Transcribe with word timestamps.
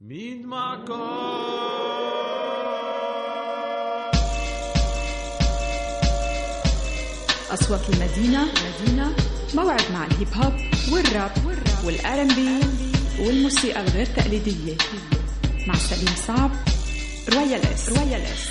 مين 0.00 0.46
معكم 0.46 1.00
أصوات 7.50 7.80
المدينة 7.90 8.44
مدينة 8.44 9.16
موعد 9.54 9.82
مع 9.92 10.06
ال 10.06 10.11
hip 10.11 10.28
hop 10.34 10.52
وال 10.92 11.08
rap 11.08 11.32
وال 11.84 12.22
R&B 12.22 12.60
والموسيقى 13.22 13.80
الغير 13.80 14.06
تقليدية. 14.06 14.76
مع 15.66 15.74
سليم 15.74 16.14
صعب 16.26 16.50
رويال 17.34 17.62
إس. 17.62 17.88
رويال 17.88 18.22
إس. 18.22 18.50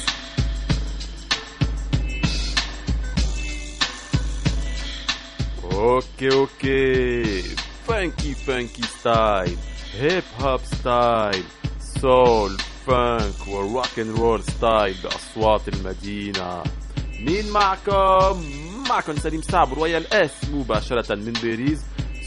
أوكي 5.63 6.31
أوكي. 6.31 7.41
funky 7.87 8.33
funky 8.35 8.81
style 8.99 9.57
hip 9.97 10.23
hop 10.39 10.59
style 10.63 11.43
soul 12.01 12.57
funk 12.87 13.47
و 13.47 13.58
rock 13.58 13.99
and 13.99 14.19
roll 14.19 14.43
style 14.43 14.95
بأصوات 15.03 15.67
المدينة. 15.67 16.63
مين 17.19 17.49
معكم؟ 17.51 18.43
معكم 18.89 19.15
سليم 19.15 19.41
صعب 19.41 19.73
Royal 19.73 20.13
S 20.13 20.31
مباشرة 20.53 21.15
من 21.15 21.33
باريس 21.33 21.79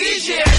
DJ 0.00 0.49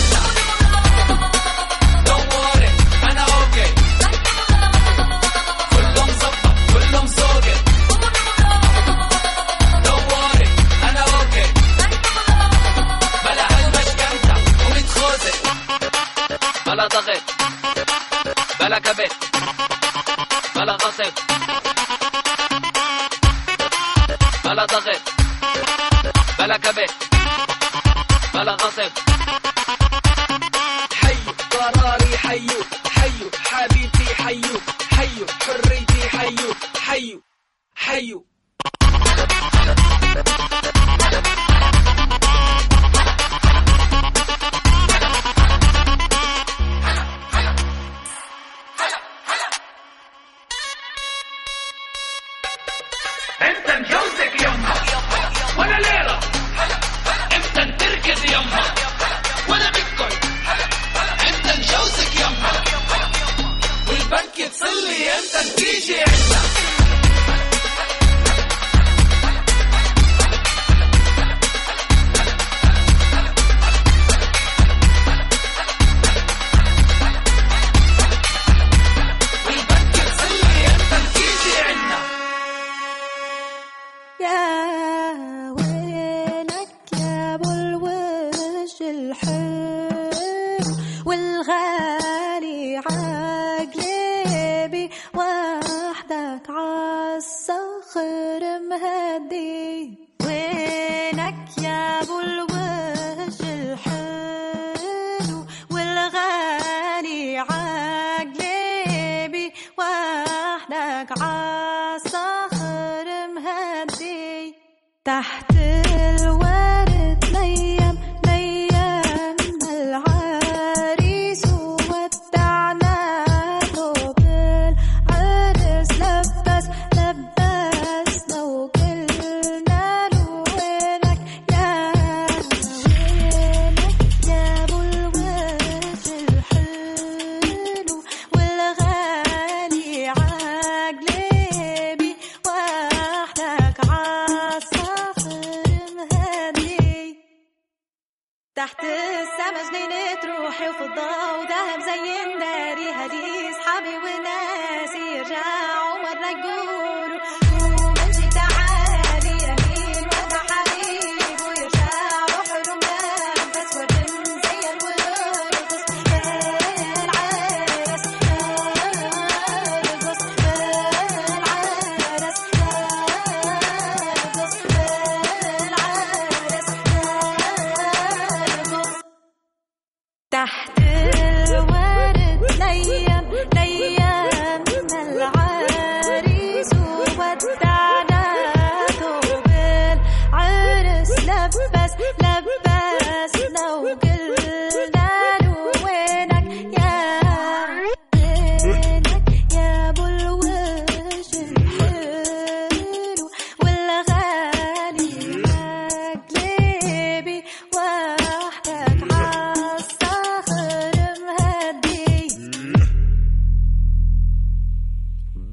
عالصخر 98.61 98.69
مهدي. 98.69 99.97
وينك 100.25 101.57
يا 101.63 102.01
ابو 102.01 102.19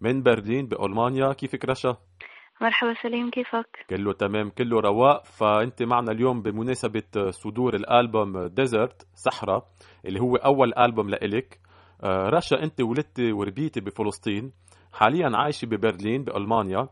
من 0.00 0.22
برلين 0.22 0.66
بألمانيا. 0.66 1.32
كيفك 1.32 1.64
رشا؟ 1.64 1.96
مرحبا 2.60 2.94
سليم 3.02 3.30
كيفك؟ 3.30 3.86
كله 3.90 4.12
تمام 4.12 4.50
كله 4.50 4.80
رواق. 4.80 5.24
فأنت 5.24 5.82
معنا 5.82 6.12
اليوم 6.12 6.42
بمناسبة 6.42 7.30
صدور 7.30 7.74
الألبوم 7.74 8.46
ديزرت 8.46 9.06
صحراء 9.14 9.66
اللي 10.04 10.20
هو 10.20 10.36
أول 10.36 10.74
ألبوم 10.78 11.10
لإلك. 11.10 11.60
آه، 12.02 12.28
رشا 12.28 12.62
أنت 12.62 12.80
ولدتي 12.80 13.32
وربيتي 13.32 13.80
بفلسطين. 13.80 14.52
حاليا 14.92 15.30
عايشة 15.34 15.66
ببرلين 15.66 16.24
بألمانيا. 16.24 16.88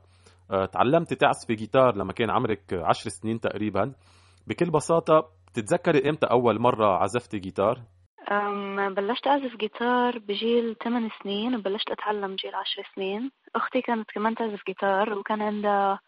آه، 0.51 0.65
تعلمتي 0.65 1.15
تعزفي 1.15 1.55
جيتار 1.55 1.97
لما 1.97 2.13
كان 2.13 2.31
عمرك 2.31 2.63
عشر 2.73 3.11
سنين 3.11 3.41
تقريبا. 3.41 3.93
بكل 4.47 4.71
بساطة 4.71 5.29
بتتذكري 5.49 6.11
إمتى 6.11 6.27
أول 6.27 6.61
مرة 6.61 6.87
عزفتي 6.87 7.39
جيتار؟ 7.39 7.79
بلشت 8.89 9.27
أعزف 9.27 9.57
جيتار 9.57 10.19
بجيل 10.19 10.77
8 10.85 11.09
سنين 11.23 11.57
وبلشت 11.57 11.91
أتعلم 11.91 12.35
جيل 12.35 12.55
10 12.55 12.85
سنين. 12.95 13.31
أختي 13.57 13.81
كانت 13.81 14.11
كمان 14.11 14.35
تعزف 14.35 14.65
جيتار 14.67 15.19
وكان 15.19 15.43
عندها 15.43 16.01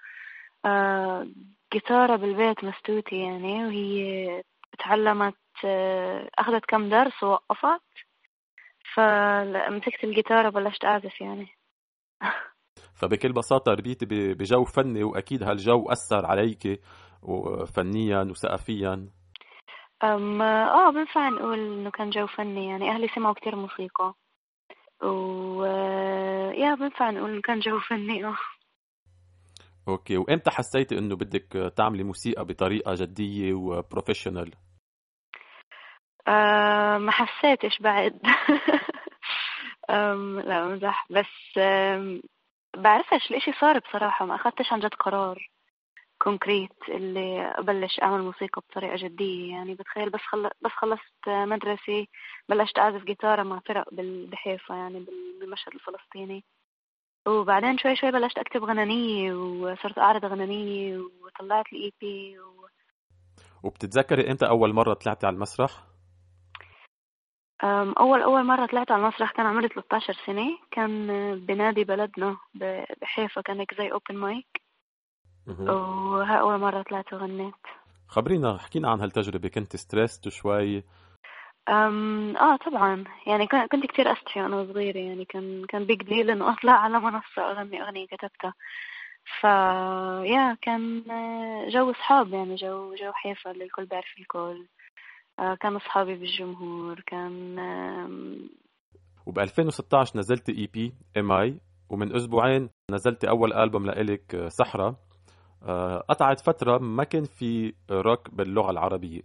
آه، 0.65 1.27
جيتارة 1.73 2.17
بالبيت 2.17 2.65
مستوتي 2.65 3.17
يعني 3.17 3.67
وهي 3.67 4.43
تعلمت 4.79 5.35
آه، 5.65 6.31
أخذت 6.39 6.65
كم 6.69 6.89
درس 6.89 7.23
ووقفت. 7.23 7.83
فمسكت 8.95 10.05
الجيتارة 10.05 10.49
وبلشت 10.49 10.85
أعزف 10.85 11.21
يعني. 11.21 11.47
فبكل 13.01 13.33
بساطة 13.33 13.73
ربيتي 13.73 14.07
بجو 14.35 14.65
فني 14.65 15.03
وأكيد 15.05 15.43
هالجو 15.43 15.89
أثر 15.89 16.27
عليك 16.27 16.81
فنيا 17.77 18.23
وثقافيا. 18.23 19.09
أم 20.05 20.43
آه 20.43 20.91
بنفع 20.91 21.29
نقول 21.29 21.59
إنه 21.59 21.91
كان 21.91 22.11
جو 22.11 22.27
فني 22.27 22.67
يعني 22.67 22.91
أهلي 22.91 23.09
سمعوا 23.09 23.35
كتير 23.35 23.57
موسيقى. 23.57 24.15
و 25.03 25.65
يا 26.55 26.75
بنفع 26.75 27.11
نقول 27.11 27.31
إنه 27.31 27.41
كان 27.41 27.61
جو 27.61 27.79
فني 27.81 28.25
آه. 28.25 28.37
okay 29.89 30.17
وإمتى 30.17 30.51
حسيتي 30.51 30.99
إنه 30.99 31.17
بدك 31.17 31.73
تعملي 31.77 32.03
موسيقى 32.03 32.45
بطريقة 32.45 32.95
جدية 32.95 33.55
و 33.55 33.62
professional 33.62 34.55
آه، 36.29 36.99
ما 36.99 37.11
حسيتش 37.13 37.79
بعد. 37.81 38.21
أم، 39.91 40.41
لا 40.41 40.67
مزح. 40.69 41.07
بس 41.11 41.59
أم، 41.59 42.23
بعرفش 42.77 43.31
الاشي 43.31 43.53
صار 43.53 43.79
بصراحة. 43.79 44.27
ما 44.27 44.35
اخدتش 44.35 44.73
عن 44.73 44.81
جد 44.81 44.95
قرار 44.95 45.51
concrete 46.19 46.73
إني 46.89 47.41
أبلش 47.59 48.01
أعمل 48.03 48.23
موسيقى 48.23 48.63
بطريقة 48.71 48.97
جدية. 48.97 49.51
يعني 49.53 49.75
بتخيل 49.75 50.11
بس 50.11 50.21
خل... 50.21 50.51
بس 50.63 50.71
خلصت 50.71 51.29
مدرسة 51.29 52.07
بلشت 52.49 52.79
أعزف 52.79 53.05
جيتارة 53.05 53.43
مع 53.43 53.61
فرق 53.67 53.95
بال- 53.95 54.27
بحيفا 54.27 54.75
يعني 54.75 54.99
بال- 55.01 55.39
بالمشهد 55.41 55.75
الفلسطيني. 55.75 56.45
وبعدين 57.29 57.79
شوي 57.79 57.97
شوي 57.97 58.11
بلشت 58.11 58.39
أكتب 58.39 58.65
غناني 58.65 59.33
وصرت 59.35 59.99
أعرض 59.99 60.25
غناني 60.25 60.99
وطلعت 60.99 61.65
ال 61.73 61.93
EP 62.01 62.39
و... 62.39 62.69
وبتتذكري 63.63 64.31
إمتى 64.31 64.47
أول 64.49 64.73
مرة 64.73 64.95
طلعتي 64.95 65.27
على 65.27 65.35
المسرح؟ 65.35 65.90
أول 67.65 68.23
أول 68.23 68.45
مرة 68.45 68.67
طلعت 68.67 68.91
على 68.91 69.03
المسرح 69.03 69.33
كان 69.33 69.47
عمري 69.47 69.69
13 69.69 70.17
سنة. 70.27 70.59
كان 70.71 71.07
بنادي 71.47 71.85
بلدنا 71.85 72.37
بحيفا 73.03 73.41
كان 73.41 73.59
هيك 73.59 73.75
زي 73.75 73.93
open 73.93 74.17
mic. 74.17 74.63
وها 75.49 76.37
أول 76.37 76.59
مرة 76.61 76.83
طلعت 76.83 77.13
وغنيت. 77.13 77.55
خبرينا 78.09 78.59
حكينا 78.59 78.91
عن 78.91 79.01
هالتجربة. 79.01 79.49
كنت 79.49 79.77
stressed 79.77 80.29
شوي؟ 80.29 80.85
أم 81.69 82.37
آه 82.37 82.57
طبعا. 82.57 83.05
يعني 83.27 83.47
كنت 83.47 83.87
كتير 83.87 84.13
أستحي 84.13 84.43
وأنا 84.43 84.73
صغيرة. 84.73 84.99
يعني 84.99 85.25
كان 85.25 85.65
كان 85.69 85.85
big 85.85 86.03
deal 86.03 86.31
إنه 86.31 86.53
أطلع 86.53 86.73
على 86.73 87.01
منصة 87.01 87.51
أغني 87.51 87.83
أغنية 87.83 88.07
كتبتها. 88.07 88.55
ف 89.41 89.45
yeah 90.25 90.57
كان 90.63 91.11
آه، 91.11 91.69
جو 91.69 91.93
صحاب 91.93 92.33
يعني 92.35 92.55
جو 92.55 92.95
جو 92.95 93.13
حيفا 93.13 93.51
اللي 93.51 93.65
الكل 93.65 93.87
بيعرف 93.87 94.15
الكل. 94.19 94.67
كان 95.61 95.77
أصحابي 95.77 96.15
بالجمهور 96.15 97.01
كان 97.01 97.59
وب 99.27 99.39
2016 99.39 100.19
نزلت 100.19 100.49
EP 100.49 100.95
إم 101.17 101.33
آي 101.33 101.61
ومن 101.91 102.17
أسبوعين 102.17 102.71
نزلت 102.91 103.25
أول 103.25 103.53
ألبوم 103.53 103.87
لإلك 103.87 104.35
آه، 104.35 104.49
صحراء 104.49 104.95
آه، 105.63 105.99
قطعت 105.99 106.41
فترة 106.41 106.79
ما 106.79 107.05
كان 107.05 107.25
في 107.25 107.75
روك 107.91 108.31
باللغة 108.31 108.71
العربية. 108.71 109.23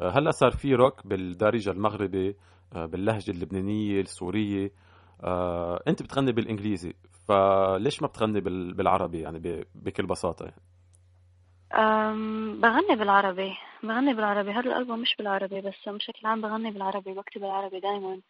آه، 0.00 0.10
هلأ 0.10 0.30
صار 0.30 0.50
في 0.50 0.74
روك 0.74 1.06
بالدارجة 1.06 1.70
المغربي 1.70 2.36
آه، 2.72 2.86
باللهجة 2.86 3.30
اللبنانية 3.30 4.00
السورية. 4.00 4.72
آه، 5.24 5.82
أنت 5.88 6.02
بتغني 6.02 6.32
بالإنجليزي 6.32 6.94
فليش 7.28 8.02
ما 8.02 8.08
بتغني 8.08 8.40
بال- 8.40 8.74
بالعربي 8.74 9.20
يعني 9.20 9.64
بكل 9.74 10.06
بساطة 10.06 10.44
يعني. 10.44 10.62
بغني 12.60 12.96
بالعربي. 12.96 13.56
بغني 13.82 14.14
بالعربي. 14.14 14.50
هذا 14.50 14.60
الألبوم 14.60 14.98
مش 14.98 15.16
بالعربي 15.18 15.60
بس 15.60 15.88
بشكل 15.88 16.26
عام 16.26 16.40
بغني 16.40 16.70
بالعربي 16.70 17.12
بكتب 17.12 17.40
بالعربي 17.40 17.80
دايما. 17.80 18.20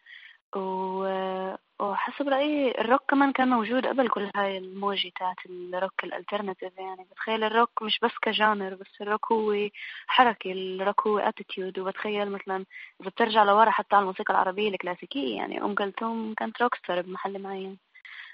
وحسب 1.79 2.29
رأيي 2.29 2.81
الروك 2.81 3.01
كمان 3.09 3.31
كان 3.31 3.47
موجود 3.47 3.85
قبل 3.87 4.09
كل 4.09 4.31
هاي 4.35 4.57
الموجة 4.57 5.11
تاعت 5.19 5.35
ال 5.45 5.57
rock 5.57 6.03
ال 6.03 6.09
alternative 6.09 6.77
يعني. 6.77 7.07
بتخيل 7.11 7.43
الروك 7.43 7.83
مش 7.83 7.99
بس 8.03 8.11
كجانر 8.21 8.75
بس 8.75 9.01
الروك 9.01 9.31
هو 9.31 9.69
حركة 10.07 10.51
الروك 10.51 11.07
هو 11.07 11.19
اتيتيود 11.19 11.79
وبتخيل 11.79 12.31
مثلا 12.31 12.65
إذا 13.01 13.09
بترجع 13.09 13.43
لورا 13.43 13.69
حتى 13.71 13.95
على 13.95 14.03
الموسيقى 14.03 14.33
العربية 14.33 14.69
الكلاسيكية 14.69 15.35
يعني. 15.37 15.61
أم 15.61 15.75
كلثوم 15.75 16.33
كانت 16.33 16.61
rock 16.61 16.75
star 16.75 17.01
بمحل 17.01 17.41
معين. 17.41 17.77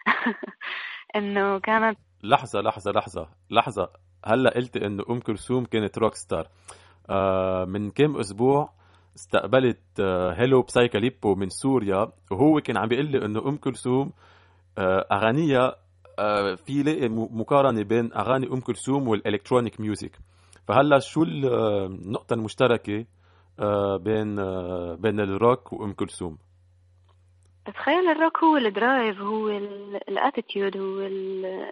إنه 1.16 1.60
كانت 1.60 1.98
لحظة 2.24 2.62
لحظة 2.62 2.92
لحظة 2.92 3.30
لحظة. 3.50 4.11
هلا 4.26 4.50
قلت 4.56 4.78
إنه 4.78 5.04
أم 5.10 5.20
كلثوم 5.20 5.66
كانت 5.66 5.98
rock 5.98 6.16
star 6.16 6.48
آه 7.10 7.66
من 7.66 7.92
كم 7.92 8.18
أسبوع 8.18 8.74
استقبلت 9.16 9.80
آه 10.00 10.34
Hello 10.34 10.62
Psychaleppo 10.62 11.36
من 11.36 11.50
سوريا 11.50 12.12
وهو 12.32 12.62
كان 12.62 12.78
عم 12.78 12.88
بيقول 12.88 13.06
لي 13.06 13.26
إنه 13.26 13.40
أم 13.50 13.58
كلثوم 13.58 14.12
آه 14.78 15.08
أغانيها 15.12 15.76
آه 16.20 16.56
في 16.56 16.84
لاقي 16.84 17.10
مقارنة 17.10 17.84
بين 17.84 18.14
أغاني 18.14 18.48
أم 18.48 18.60
كلثوم 18.60 19.08
وال 19.08 19.20
electronic 19.20 19.80
music 19.80 20.20
فهلا 20.68 21.00
شو 21.00 21.24
آه، 21.24 21.86
النقطة 21.86 22.34
المشتركة 22.34 23.06
آه 23.60 23.98
بين 23.98 24.40
آه 24.40 24.96
بين 24.96 25.20
الروك 25.20 25.74
وأم 25.74 25.94
كلثوم؟ 25.94 26.38
تخيل 27.66 28.10
الروك 28.10 28.38
هو 28.44 28.58
ال 28.58 28.68
drive 28.68 29.20
هو 29.22 29.50
ال 30.10 30.18
attitude 30.18 30.78
هو 30.78 31.00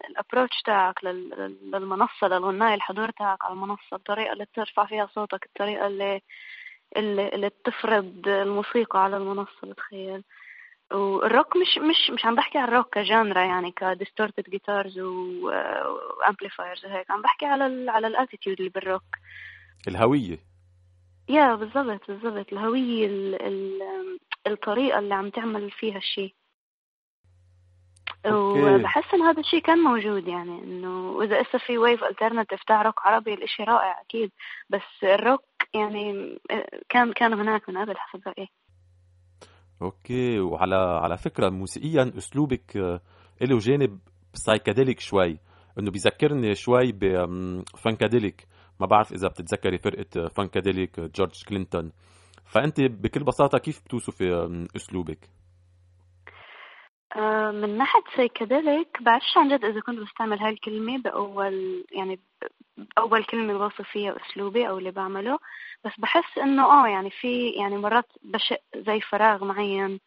ال 0.10 0.15
approach 0.15 0.62
تاعك 0.66 1.04
لل- 1.04 1.30
لل- 1.30 1.72
للمنصة 1.72 2.28
للغناء 2.28 2.74
الحضور 2.74 3.10
تاعك 3.12 3.44
على 3.44 3.54
المنصة 3.54 3.94
الطريقة 3.94 4.34
اللي 4.34 4.46
ترفع 4.56 4.86
فيها 4.86 5.10
صوتك 5.16 5.46
الطريقة 5.46 5.88
اللي 5.88 6.22
اللي, 6.98 7.52
تفرض 7.64 8.28
الموسيقى 8.28 9.04
على 9.04 9.18
المنصة 9.18 9.60
بتخيل 9.64 10.24
والروك 10.92 11.58
مش 11.58 11.78
مش 11.78 12.10
مش 12.14 12.26
عم 12.26 12.36
بحكي 12.36 12.58
عن 12.58 12.64
الروك 12.68 12.94
ك 12.94 13.02
genre 13.02 13.42
يعني 13.42 13.72
ك 13.72 13.79
distorted 13.79 14.50
guitars 14.50 15.00
و 15.00 15.16
amplifiers 15.16 16.86
وهيك 16.86 17.12
عم 17.12 17.22
بحكي 17.22 17.46
على 17.46 17.66
ال 17.68 17.90
على 17.90 18.08
ال 18.08 18.13
attitude 18.13 18.58
اللي 18.60 18.70
بالروك. 18.70 19.04
الهوية. 19.88 20.38
yeah 21.30 21.56
بالضبط 21.56 22.08
بالضبط. 22.08 22.54
الهوية 22.54 23.08
ال 23.08 23.42
ال 23.42 23.82
الطريقة 24.48 25.00
اللي 25.00 25.14
عم 25.14 25.30
تعمل 25.30 25.72
فيها 25.72 25.98
الشيء. 25.98 26.34
وبحس 28.28 29.14
إن 29.14 29.22
هذا 29.22 29.40
الشيء 29.40 29.62
كان 29.62 29.78
موجود 29.78 30.28
يعني 30.28 30.64
إنه 30.64 31.12
وإذا 31.12 31.42
اسا 31.42 31.58
في 31.58 31.78
wave 31.78 32.04
alternative 32.04 32.64
تاع 32.64 32.82
روك 32.82 33.00
عربي 33.00 33.34
الإشي 33.34 33.64
رائع 33.64 34.02
أكيد. 34.02 34.32
بس 34.70 35.04
الروك 35.04 35.44
يعني 35.74 36.38
كان 36.90 37.14
كان 37.14 37.34
هناك 37.34 37.70
من 37.70 37.78
قبل 37.78 37.98
حسب 37.98 38.22
رأيي. 38.28 38.48
okay. 39.82 40.40
وعلى 40.40 40.76
على 40.76 41.18
فكرة 41.18 41.50
موسيقيا 41.50 42.12
أسلوبك 42.18 42.78
آه، 42.78 43.02
له 43.42 43.58
جانب 43.58 44.00
psychedelic 44.34 45.00
شوي. 45.00 45.40
إنه 45.80 45.92
بيذكرني 45.92 46.56
شوي 46.56 46.92
ب 46.92 47.06
Funkadelic 47.06 48.48
ما 48.80 48.86
بعرف 48.86 49.12
إذا 49.12 49.28
بتتذكري 49.28 49.78
فرقة 49.78 50.28
Funkadelic 50.28 51.00
جورج 51.00 51.44
كلينتون 51.50 51.92
فأنت 52.46 52.82
بكل 52.82 53.24
بساطة 53.24 53.58
كيف 53.58 53.82
بتوصفي 53.86 54.50
أسلوبك؟ 54.76 55.30
آه، 57.16 57.52
من 57.52 57.78
ناحية 57.78 58.04
psychedelic 58.16 59.04
بعرفش 59.04 59.38
عن 59.38 59.50
جد 59.50 59.66
إذا 59.66 59.82
كنت 59.82 60.00
بستعمل 60.00 60.40
هاي 60.40 60.54
الكلمة 60.54 60.98
بأول 60.98 61.86
يعني 61.92 62.20
بأول 62.78 63.24
كلمة 63.24 63.58
بوصف 63.58 63.82
فيها 63.82 64.16
أسلوبي 64.18 64.70
أو 64.70 64.78
اللي 64.78 64.92
بعمله 64.92 65.40
بس 65.86 65.92
بحس 65.98 66.38
إنه 66.38 66.66
آه 66.66 66.88
يعني 66.88 67.10
في 67.10 67.50
يعني 67.50 67.78
مرات 67.78 68.06
بشق 68.24 68.62
زي 68.76 69.02
فراغ 69.02 69.46
معين 69.46 70.00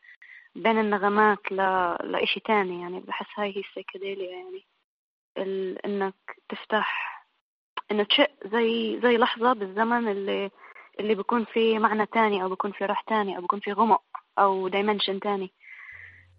بين 0.54 0.78
النغمات 0.78 1.52
ل... 1.52 1.56
لإشي 2.12 2.40
تاني 2.40 2.80
يعني 2.80 3.00
بحس 3.00 3.26
هاي 3.36 3.56
هي 3.56 3.60
ال 3.60 3.66
psychedelia 3.66 4.30
يعني 4.30 4.64
ال... 5.38 5.86
إنك 5.86 6.14
تفتح 6.48 7.11
إنه 7.90 8.02
تشق 8.02 8.30
زي 8.46 9.00
زي 9.02 9.16
لحظة 9.16 9.52
بالزمن 9.52 10.08
اللي 10.08 10.50
اللي 11.00 11.14
بيكون 11.14 11.44
في 11.44 11.78
معنى 11.78 12.06
تاني 12.06 12.42
أو 12.42 12.48
بيكون 12.48 12.72
في 12.72 12.84
روح 12.86 13.00
تاني 13.00 13.36
أو 13.36 13.40
بيكون 13.40 13.60
في 13.60 13.72
غمق 13.72 14.02
أو 14.38 14.68
dimension 14.68 15.20
تاني. 15.20 15.52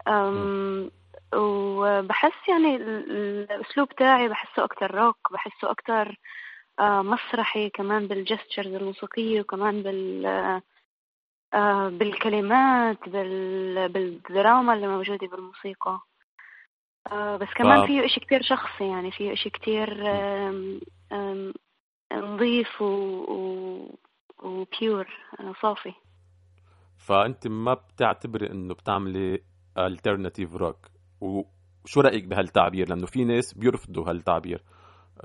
أم 0.08 0.92
وبحس 1.36 2.50
يعني 2.50 2.76
ال- 2.76 3.12
ال- 3.12 3.52
الأسلوب 3.52 3.90
تاعي 3.90 4.28
بحسه 4.30 4.64
أكتر 4.64 4.96
روك 4.96 5.18
بحسه 5.32 5.72
أكتر 5.72 6.20
آه، 6.80 7.02
مسرحي 7.02 7.70
كمان 7.70 8.08
بال 8.08 8.21
gestures 8.21 8.74
الموسيقية 8.74 9.42
وكمان 9.42 9.84
بال 9.84 10.26
آه، 11.54 11.90
بالكلمات 11.90 13.10
بال 13.10 13.90
بالدراما 13.90 14.74
اللي 14.74 14.88
موجودة 14.88 15.28
بالموسيقى. 15.28 16.00
آه، 17.12 17.38
بس 17.38 17.48
كمان 17.56 17.88
فيه 17.88 18.06
إشي 18.06 18.20
كتير 18.20 18.42
شخصي 18.42 18.88
يعني 18.88 19.12
فيه 19.12 19.34
إشي 19.34 19.50
كتير 19.50 20.04
نظيف 22.14 22.82
و, 22.82 22.86
و... 22.86 23.98
و 24.44 24.57
pure 24.57 25.08
صافي. 25.62 25.94
فأنت 26.98 27.48
ما 27.48 27.74
بتعتبري 27.74 28.52
إنه 28.52 28.74
بتعملي 28.74 29.44
alternative 29.78 30.56
rock 30.56 30.78
وشو 31.22 32.02
رأيك 32.02 32.28
بهالتعبير؟ 32.28 32.90
لأنه 32.90 33.06
في 33.06 33.24
ناس 33.24 33.54
بيرفضوا 33.54 34.10
هالتعبير. 34.10 34.64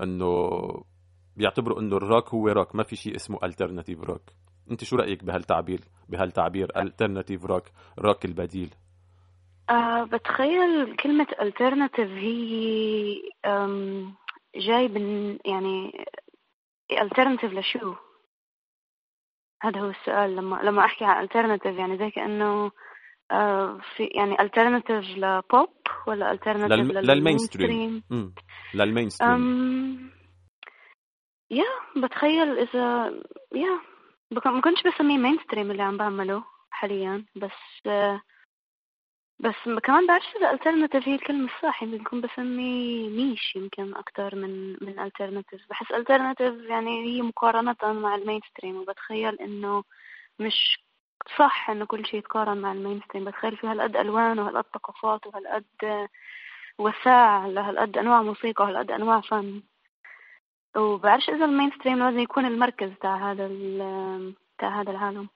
إنه 0.03 0.49
بيعتبروا 1.37 1.79
إنه 1.79 1.97
الروك 1.97 2.29
هو 2.29 2.47
روك 2.47 2.75
ما 2.75 2.83
في 2.83 2.95
شيء 2.95 3.15
اسمه 3.15 3.39
alternative 3.43 4.03
rock 4.03 4.21
أنت 4.71 4.83
شو 4.83 4.95
رأيك 4.95 5.23
بهالتعبير؟ 5.23 5.79
بهالتعبير 6.09 6.81
alternative 6.81 7.45
rock 7.45 7.63
روك 7.99 8.25
البديل. 8.25 8.69
أه 9.69 10.03
بتخيل 10.03 10.95
كلمة 10.95 11.25
alternative 11.25 11.99
هي 11.99 13.21
أم، 14.55 14.61
جاي 14.61 14.87
من 14.87 15.37
يعني 15.45 16.05
alternative 16.93 17.53
لشو؟ 17.53 17.95
هذا 19.63 19.79
هو 19.81 19.89
السؤال 19.89 20.35
لما 20.35 20.55
لما 20.63 20.85
أحكي 20.85 21.05
عن 21.05 21.27
alternative 21.27 21.79
يعني 21.79 21.97
زي 21.97 22.11
كأنه 22.11 22.71
أه 23.31 23.79
في 23.95 24.03
يعني 24.05 24.35
alternative 24.37 25.17
لبوب 25.17 25.69
ولا 26.07 26.37
alternative 26.37 26.71
للم... 26.71 26.91
لل 26.91 27.10
mainstream 27.10 28.03
لل 28.73 28.94
mainstream؟ 28.94 30.11
yeah 31.51 32.01
بتخيل 32.03 32.57
إذا 32.59 33.05
يا 33.55 33.79
ما 34.31 34.61
كنتش 34.61 34.83
بسميه 34.83 35.17
mainstream 35.17 35.71
اللي 35.71 35.83
عم 35.83 35.97
بعمله 35.97 36.43
حاليا 36.71 37.25
بس 37.35 37.87
آه، 37.87 38.21
بس 39.39 39.79
كمان 39.83 40.07
بعرفش 40.07 40.27
إذا 40.35 40.57
alternative 40.57 41.07
هي 41.07 41.15
الكلمة 41.15 41.49
الصح 41.55 41.83
يمكن 41.83 42.03
كنت 42.03 42.25
بسميه 42.25 43.09
niche 43.09 43.55
يمكن 43.55 43.95
أكتر 43.95 44.35
من 44.35 44.77
من 44.81 45.09
alternative 45.09 45.67
بحس 45.69 45.85
alternative 45.85 46.69
يعني 46.69 47.05
هي 47.05 47.21
مقارنة 47.21 47.75
مع 47.83 48.15
ال 48.15 48.21
mainstream 48.21 48.75
وبتخيل 48.75 49.35
إنه 49.41 49.83
مش 50.39 50.79
صح 51.37 51.69
إنه 51.69 51.85
كل 51.85 52.05
شيء 52.05 52.19
يتقارن 52.19 52.57
مع 52.57 52.71
ال 52.71 52.75
mainstream. 52.75 53.25
بتخيل 53.25 53.57
في 53.57 53.67
هالقد 53.67 53.95
ألوان 53.95 54.39
وهالقد 54.39 54.65
ثقافات 54.73 55.27
وهالقد 55.27 56.07
وساع 56.77 57.45
لهالقد 57.47 57.97
أنواع 57.97 58.21
موسيقى 58.21 58.63
وهالقد 58.63 58.91
أنواع 58.91 59.21
فن. 59.21 59.61
وبعرفش 60.77 61.29
إذا 61.29 61.45
ال 61.45 61.50
mainstream 61.50 61.99
لازم 61.99 62.19
يكون 62.19 62.45
المركز 62.45 62.91
تاع 63.01 63.31
هذا 63.31 63.47
تاع 64.59 64.81
هذا 64.81 64.91
العالم. 64.91 65.29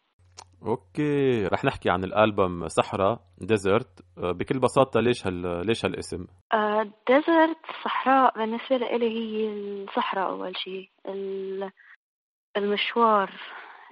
okay 0.65 1.47
رح 1.47 1.65
نحكي 1.65 1.89
عن 1.89 2.03
الألبوم 2.03 2.67
صحراء 2.67 3.19
Desert. 3.37 4.01
بكل 4.17 4.59
بساطة 4.59 4.99
ليش 4.99 5.27
هال 5.27 5.65
ليش 5.65 5.85
هالاسم؟ 5.85 6.27
Desert 7.07 7.65
صحراء 7.83 8.37
بالنسبة 8.39 8.77
لي 8.77 9.09
هي 9.09 9.49
الصحراء 9.83 10.29
أول 10.29 10.57
شيء 10.57 10.89
ال- 11.07 11.71
المشوار 12.57 13.31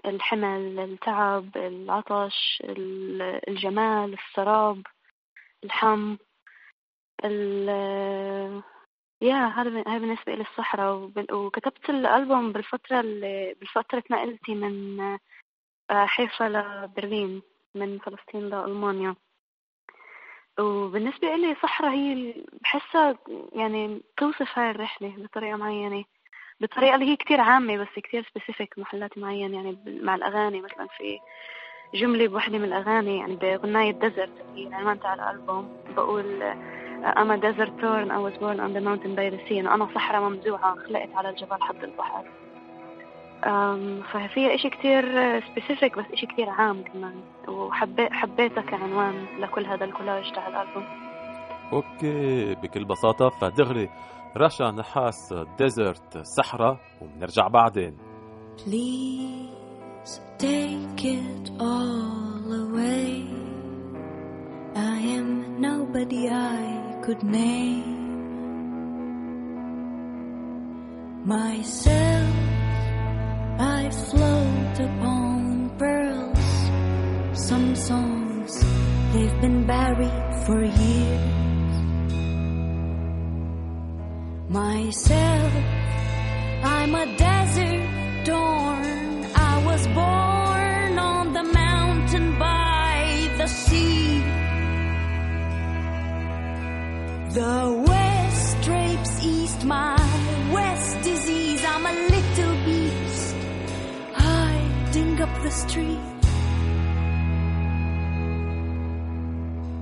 الحمل 0.06 0.80
التعب 0.80 1.58
العطش 1.58 2.62
ال- 2.64 3.50
الجمال 3.50 4.14
السراب 4.14 4.82
الحم 5.64 6.18
ال 7.26 7.70
يا 9.22 9.36
هذا 9.36 9.84
هاي 9.88 10.00
بالنسبة 10.00 10.36
لي 10.36 10.42
الصحراء 10.42 11.12
وكتبت 11.34 11.90
الألبوم 11.90 12.52
بالفترة 12.52 13.00
اللي 13.00 13.56
بالفترة 13.60 14.04
نقلتي 14.12 14.56
من 14.56 15.00
آه، 15.00 15.20
حيفا 15.94 16.44
لبرلين 16.50 17.42
من 17.76 18.00
فلسطين 18.00 18.50
لألمانيا. 18.50 19.16
وبالنسبة 20.60 21.36
إلي 21.36 21.56
صحراء 21.64 21.92
هي 21.92 22.34
بحسها 22.62 23.18
يعني 23.54 24.02
توصف 24.18 24.60
هاي 24.60 24.72
الرحلة 24.72 25.14
بطريقة 25.18 25.58
معينة. 25.58 26.04
بطريقة 26.62 26.96
اللي 26.96 27.06
هي 27.06 27.16
كتير 27.16 27.42
عامة 27.42 27.78
بس 27.78 27.88
كتير 28.04 28.30
سبيسيفيك 28.30 28.80
محلات 28.80 29.18
معين 29.18 29.54
يعني 29.54 29.78
مع 29.86 30.16
الأغاني 30.16 30.62
مثلا 30.62 30.88
في 30.98 31.20
جملة 31.94 32.28
بوحدة 32.28 32.58
من 32.58 32.64
الأغاني 32.64 33.18
يعني 33.18 33.36
بغناية 33.36 33.92
Desert 33.92 34.42
اللي 34.42 34.64
هي 34.64 34.68
العنوان 34.68 35.00
تاع 35.00 35.14
الألبوم 35.14 35.78
بقول 35.96 36.54
a 37.04 37.38
desert 37.38 37.74
torn 37.82 38.12
I 38.12 38.20
was 38.20 38.38
born 38.40 38.60
on 38.60 38.74
the 38.74 38.82
mountain 38.82 39.16
by 39.16 39.30
the 39.30 39.40
sea. 39.48 39.58
إنه 39.58 39.74
أنا 39.74 39.88
صحراء 39.96 40.22
ممزوعة 40.22 40.76
خلقت 40.76 41.10
على 41.16 41.30
الجبل 41.30 41.62
حد 41.62 41.84
البحر. 41.84 42.26
ففيها 44.14 44.56
إشي 44.56 44.70
كتير 44.70 45.04
specific 45.42 45.98
بس 45.98 46.06
إشي 46.14 46.26
كتير 46.26 46.50
عام 46.50 46.84
كمان 46.84 47.14
وحبيت 47.48 48.14
حبيتها 48.14 48.62
كعنوان 48.62 49.26
لكل 49.40 49.66
هذا 49.66 49.86
الكولاج 49.86 50.32
تاع 50.32 50.48
الألبوم 50.48 50.84
okay 51.74 52.56
بكل 52.56 52.86
بساطة 52.86 53.30
فدغري 53.30 53.90
رشا 54.38 54.64
نحاس 54.64 55.34
Desert 55.58 56.18
صحراء 56.38 56.78
وبنرجع 57.02 57.48
بعدين 57.48 57.98
Please 58.58 60.20
take 60.38 61.04
it 61.06 61.46
all 61.60 62.48
away. 62.64 63.26
I 64.76 64.98
am 65.18 65.60
nobody 65.62 66.30
I 66.30 67.00
could 67.04 67.24
name. 67.24 67.98
Myself, 71.26 72.41
I 73.60 73.90
float 73.90 74.80
upon 74.80 75.70
pearls. 75.78 77.40
Some 77.48 77.76
songs, 77.76 78.52
they've 79.14 79.42
been 79.42 79.66
buried 79.66 80.36
for 80.46 80.64
years. 80.64 81.76
Myself, 84.50 85.54
I'm 86.64 86.96
a 86.96 87.06
desert 87.18 88.26
dawn. 88.26 89.26
I 89.36 89.64
was 89.66 89.88
born 89.88 91.00
on 91.00 91.34
the 91.34 91.44
mountain 91.44 92.38
by 92.38 93.32
the 93.38 93.48
sea. 93.48 94.22
The 97.34 97.81
up 105.32 105.44
the 105.44 105.52
street. 105.52 106.00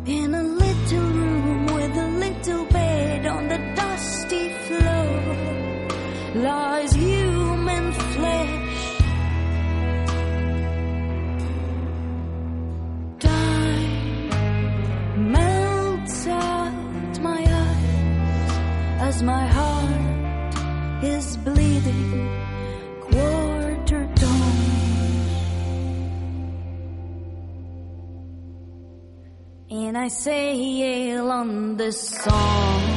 In 0.05 0.33
a 0.33 0.43
little 0.43 1.07
room 1.17 1.65
with 1.65 1.95
a 1.95 2.09
little 2.25 2.65
bed 2.65 3.25
on 3.25 3.47
the 3.47 3.59
dusty 3.75 4.49
floor 4.65 5.09
lies 6.35 6.93
human 6.93 7.93
flesh. 7.93 8.97
Time 13.19 14.01
melts 15.31 16.27
out 16.27 17.21
my 17.21 17.41
eyes 17.65 18.53
as 19.07 19.23
my 19.23 19.45
heart 19.47 21.03
is 21.03 21.37
bleeding. 21.37 22.38
And 29.89 29.97
I 29.97 30.07
sail 30.07 31.31
on 31.31 31.75
this 31.75 32.09
song. 32.09 32.88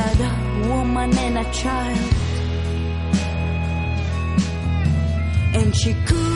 Had 0.00 0.20
a 0.20 0.68
woman 0.68 1.10
and 1.18 1.38
a 1.38 1.46
child. 1.52 2.12
And 5.58 5.76
she 5.76 5.92
couldn't 6.06 6.29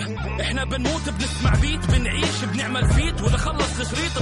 البوم 0.00 0.14
باب 0.26 0.40
إحنا 0.40 0.64
بنموت 0.64 1.08
بنسمع 1.08 1.54
بيت 1.54 1.90
بنعيش 1.90 2.44
بنعمل 2.52 2.86
فيت 2.90 3.20
واذا 3.22 3.36
خلص 3.36 3.80
الشريط 3.80 4.21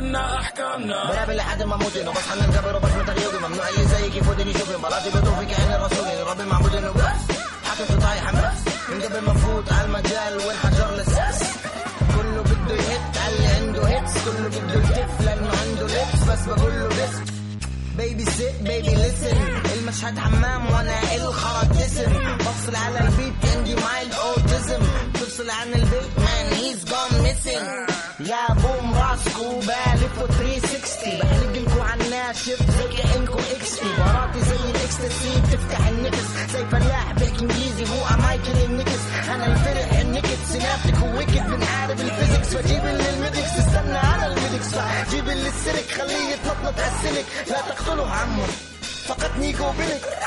بتستنى 0.00 0.18
أحكامنا. 0.40 1.08
براب 1.08 1.30
لحد 1.30 1.62
ما 1.62 1.74
أموت 1.74 1.96
انه 1.96 2.10
من 2.10 2.44
القبر 2.44 2.76
وبس 2.76 2.90
متغيوبي 2.92 3.38
ممنوع 3.38 3.68
اللي 3.68 3.84
زيك 3.84 4.16
يفوتني 4.16 4.50
يشوفني 4.50 4.76
بلاطي 4.76 5.10
بطوفي 5.10 5.46
كأني 5.46 5.76
رسولي 5.84 6.22
ربي 6.22 6.44
معبود 6.44 6.74
انه 6.74 6.90
بس 6.92 7.36
حاكم 7.68 7.84
في 7.84 7.96
طايح 7.96 8.26
حماس 8.26 8.58
من 8.88 9.02
قبل 9.02 9.30
أفوت 9.30 9.72
على 9.72 9.84
المجال 9.86 10.36
والحجر 10.46 10.96
لساس 10.96 11.42
كله 12.16 12.42
بده 12.42 12.74
يهت 12.74 13.16
على 13.18 13.34
اللي 13.36 13.46
عنده 13.46 13.82
هيتس 13.88 14.14
كله 14.24 14.48
بده 14.48 14.80
يتف 14.80 15.20
لأنه 15.20 15.50
عنده 15.62 15.84
لبس 15.86 16.22
بس 16.30 16.44
بقول 16.46 16.72
له 16.80 16.86
ريسك 16.86 17.32
بيبي 17.96 18.24
سيت 18.24 18.54
بيبي 18.62 18.94
لسن 18.94 19.36
المشهد 19.74 20.18
حمام 20.18 20.70
وأنا 20.72 21.14
الخرج 21.16 21.68
جسم 21.72 22.36
بفصل 22.38 22.76
على 22.76 22.98
البيت 23.00 23.34
عندي 23.56 23.74
مايل 23.74 24.12
اوتيزم 24.12 24.82
تفصل 25.14 25.50
عن 25.50 25.68
البيت 25.74 26.10
مان 26.18 26.52
هيز 26.52 26.84
جون 26.84 27.22
ميسن 27.22 27.89
راسكو 29.26 29.60
بالف 29.60 30.18
360 30.18 31.18
بحلق 31.18 31.52
لكو 31.58 31.80
على 31.80 32.04
الناشف 32.04 32.70
زي 32.70 32.96
كأنكو 32.96 33.38
إكس 33.38 33.76
تي 33.80 33.86
براتي 33.98 34.40
زي 34.40 34.70
الإكستسي 34.70 35.40
بتفتح 35.40 35.86
النفس 35.88 36.52
زي 36.52 36.66
فلاح 36.66 37.12
بيحكي 37.12 37.40
انجليزي 37.42 37.84
هو 37.84 38.16
مايكل 38.22 38.64
النكس 38.64 39.00
أنا 39.28 39.46
الفرح 39.46 39.98
النكت 40.00 40.38
سنابتك 40.52 41.02
ويكت 41.16 41.40
بنعارب 41.46 42.00
الفيزيكس. 42.00 42.48
فجيب 42.56 42.86
اللي 42.86 43.10
الميدكس 43.10 43.58
استنى 43.58 43.98
على 43.98 44.26
الميدكس 44.26 44.68
جيب 45.10 45.28
اللي 45.28 45.48
السلك 45.48 45.90
خليه 45.90 46.28
يتنطط 46.34 46.80
على 46.80 46.92
السلك 46.92 47.24
لا 47.48 47.60
تقتله 47.60 48.10
عمو 48.10 48.42
فقط 49.06 49.30
نيكو 49.38 49.70
بلك 49.78 50.18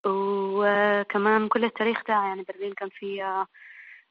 وكمان 0.07 1.49
كل 1.49 1.65
التاريخ 1.65 2.03
تاعها 2.03 2.29
يعني 2.29 2.43
برلين 2.43 2.75
كان 2.75 2.89
فيها 2.89 3.47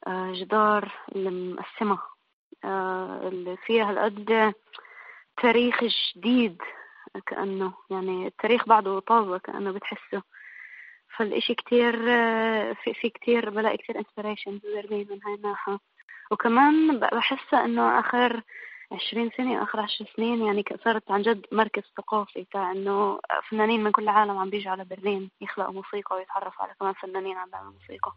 آه، 0.07 0.31
جدار 0.33 0.91
اللي 1.15 1.29
مقسمة 1.53 1.99
اللي 3.27 3.57
فيها 3.65 3.89
هالقد 3.89 4.53
تاريخ 5.41 5.83
جديد 6.15 6.61
كأنه 7.25 7.73
يعني 7.89 8.27
التاريخ 8.27 8.67
بعده 8.67 8.99
طازة 8.99 9.37
كأنه 9.37 9.71
بتحسه. 9.71 10.23
فالإشي 11.17 11.55
كتير 11.55 11.95
آه، 12.09 12.73
في, 12.73 12.93
في 12.93 13.09
كتير 13.09 13.49
بلاقي 13.49 13.77
كتير 13.77 13.97
انسبريشن 13.99 14.57
ببرلين 14.57 15.07
من 15.11 15.19
هاي 15.23 15.33
الناحية. 15.33 15.79
وكمان 16.31 16.99
بحسها 16.99 17.65
إنه 17.65 17.99
آخر 17.99 18.41
عشرين 18.91 19.29
سنة 19.37 19.63
آخر 19.63 19.79
عشر 19.79 20.05
سنين 20.15 20.45
يعني 20.45 20.63
صارت 20.83 21.11
عن 21.11 21.21
جد 21.21 21.45
مركز 21.51 21.83
ثقافي 21.97 22.47
تاع 22.53 22.71
إنه 22.71 23.19
فنانين 23.49 23.83
من 23.83 23.91
كل 23.91 24.03
العالم 24.03 24.37
عم 24.37 24.49
بيجوا 24.49 24.71
على 24.71 24.85
برلين 24.85 25.31
يخلقوا 25.41 25.73
موسيقى 25.73 26.15
ويتعرفوا 26.15 26.63
على 26.65 26.73
كمان 26.79 26.93
فنانين 26.93 27.37
عم 27.37 27.49
بيعملوا 27.49 27.73
موسيقى. 27.73 28.13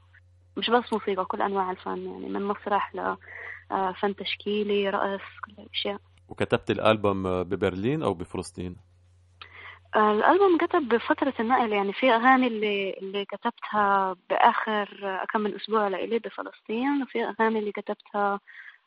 مش 0.57 0.71
بس 0.71 0.93
موسيقى 0.93 1.25
كل 1.25 1.43
أنواع 1.43 1.71
الفن 1.71 2.07
يعني 2.07 2.29
من 2.29 2.43
مسرح 2.43 2.95
لفن 2.95 4.17
تشكيلي 4.17 4.91
رقص 4.91 5.21
كل 5.45 5.53
الأشياء 5.63 5.99
وكتبت 6.29 6.71
الألبوم 6.71 7.43
ببرلين 7.43 8.03
أو 8.03 8.15
بفلسطين؟ 8.15 8.77
الألبوم 9.97 10.59
كتب 10.59 10.89
بفترة 10.89 11.35
النقل 11.41 11.73
يعني 11.73 11.93
في 11.93 12.11
أغاني 12.11 12.47
اللي 12.47 12.95
اللي 13.03 13.25
كتبتها 13.25 14.17
بآخر 14.31 15.01
آه، 15.03 15.25
كم 15.33 15.41
من 15.41 15.55
أسبوع 15.55 15.89
لإلي 15.89 16.19
بفلسطين 16.19 17.03
وفي 17.03 17.25
أغاني 17.25 17.59
اللي 17.59 17.73
كتبتها 17.73 18.41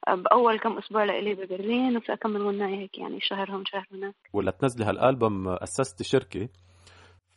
بأول 0.08 0.60
كم 0.60 0.78
أسبوع 0.78 1.04
لإلي 1.04 1.34
ببرلين 1.34 1.98
وفي 1.98 2.16
كم 2.16 2.30
من 2.30 2.42
غناية 2.42 2.76
هيك 2.76 2.98
يعني 2.98 3.20
شهر 3.22 3.52
هون 3.52 3.66
شهر 3.66 3.88
هناك 3.92 4.16
ولا 4.34 4.52
تنزلي 4.52 4.86
هالألبوم 4.86 5.48
أسست 5.48 6.04
شركة 6.04 6.50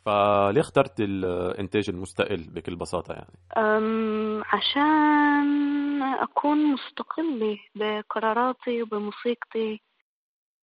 فليه 0.05 0.61
اخترت 0.61 0.99
الإنتاج 0.99 1.89
المستقل 1.89 2.43
بكل 2.49 2.75
بساطة 2.75 3.13
يعني؟ 3.13 3.33
عشان 4.45 6.01
أكون 6.03 6.73
مستقلة 6.73 7.57
بقراراتي 7.75 8.81
وبموسيقتي 8.81 9.81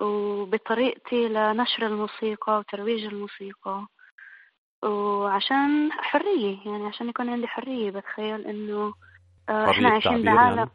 وبطريقتي 0.00 1.28
لنشر 1.28 1.86
الموسيقى 1.86 2.58
وترويج 2.58 3.04
الموسيقى. 3.04 3.86
وعشان 4.82 5.92
حرية 5.92 6.58
يعني 6.66 6.86
عشان 6.86 7.08
يكون 7.08 7.28
عندي 7.30 7.46
حرية 7.48 7.90
بتخيل 7.90 8.46
إنه 8.46 8.94
آه، 9.48 9.70
إحنا 9.70 9.88
عايشين 9.88 10.22
بعالم. 10.22 10.58
يعني؟ 10.58 10.70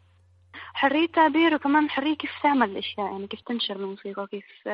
حرية 0.74 1.06
تعبير 1.06 1.54
وكمان 1.54 1.90
حرية 1.90 2.14
كيف 2.16 2.30
تعمل 2.42 2.70
الأشياء 2.70 3.06
يعني 3.06 3.26
كيف 3.26 3.40
تنشر 3.40 3.76
الموسيقى 3.76 4.26
كيف 4.26 4.68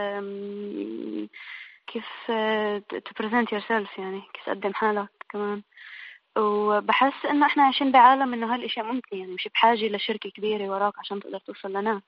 كيف 1.87 2.07
to 2.93 3.23
present 3.23 3.49
yourself 3.53 3.99
يعني 3.99 4.23
كيف 4.35 4.45
تقدم 4.47 4.75
حالك 4.75 5.09
كمان. 5.29 5.63
وبحس 6.39 7.27
إنه 7.31 7.47
إحنا 7.47 7.63
عايشين 7.63 7.93
بعالم 7.93 8.35
إنه 8.35 8.55
هالأشياء 8.55 8.87
ممكن 8.87 9.17
يعني 9.17 9.33
مش 9.33 9.49
بحاجة 9.55 9.89
لشركة 9.89 10.31
كبيرة 10.31 10.71
وراك 10.71 10.99
عشان 10.99 11.21
تقدر 11.21 11.39
توصل 11.39 11.73
لناس. 11.73 12.03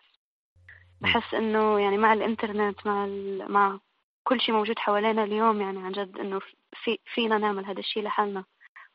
بحس 1.01 1.35
إنه 1.35 1.81
يعني 1.81 1.99
مع 1.99 2.13
الإنترنت 2.13 2.87
مع 2.87 3.05
ال... 3.05 3.53
مع 3.53 3.79
كل 4.25 4.41
شيء 4.41 4.55
موجود 4.55 4.79
حوالينا 4.79 5.25
اليوم 5.25 5.61
يعني 5.61 5.79
عن 5.79 5.93
جد 5.93 6.19
إنه 6.19 6.39
في 6.85 6.99
فينا 7.15 7.39
نعمل 7.39 7.65
هذا 7.65 7.79
الشيء 7.79 8.03
لحالنا. 8.03 8.45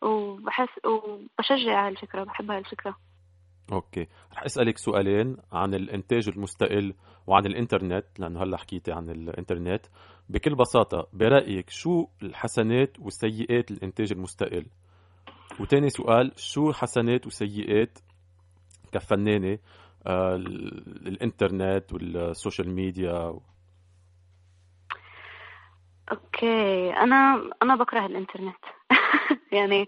وبحس 0.02 0.70
وبشجع 0.86 1.86
هاي 1.86 1.90
الفكرة 1.90 2.24
بحب 2.24 2.52
هاي 2.52 2.60
الفكرة. 2.60 2.96
Okay. 3.72 4.08
رح 4.34 4.44
أسألك 4.44 4.78
سؤالين 4.78 5.38
عن 5.52 5.74
الإنتاج 5.74 6.30
المستقل 6.30 6.94
وعن 7.28 7.46
الإنترنت 7.46 8.06
لأنه 8.20 8.44
هلأ 8.44 8.58
حكيتي 8.58 8.92
عن 8.92 9.10
الإنترنت. 9.10 9.86
بكل 10.30 10.56
بساطة 10.56 11.08
برأيك 11.14 11.70
شو 11.70 12.08
الحسنات 12.24 13.00
والسيئات 13.00 13.72
الانتاج 13.72 14.12
المستقل؟ 14.12 14.66
وتاني 15.60 15.90
سؤال 15.90 16.32
شو 16.36 16.72
حسنات 16.74 17.28
وسيئات 17.28 18.00
كفنانة 18.92 19.58
الإنترنت 20.08 21.94
وال 21.94 22.13
social 22.13 22.70
media. 22.70 23.40
Okay. 26.12 26.94
أنا 26.94 27.50
أنا 27.64 27.76
بكره 27.76 28.06
الإنترنت. 28.06 28.56
يعني 29.52 29.88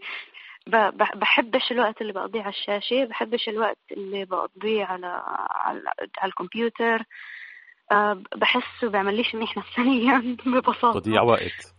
بحبش 1.15 1.71
الوقت 1.71 2.01
اللي 2.01 2.13
بقضيه 2.13 2.41
على 2.41 2.49
الشاشة 2.49 3.05
بحبش 3.05 3.49
الوقت 3.49 3.77
اللي 3.91 4.25
بقضيه 4.25 4.85
على 4.85 5.23
على, 5.49 5.81
على 6.17 6.29
الكمبيوتر. 6.29 7.03
أه 7.91 8.23
بحسه 8.35 8.89
بيعمليش 8.89 9.35
منيح 9.35 9.57
نفسيا 9.57 10.35
ببساطة. 10.51 10.99
تضييع 10.99 11.21
وقت. 11.21 11.75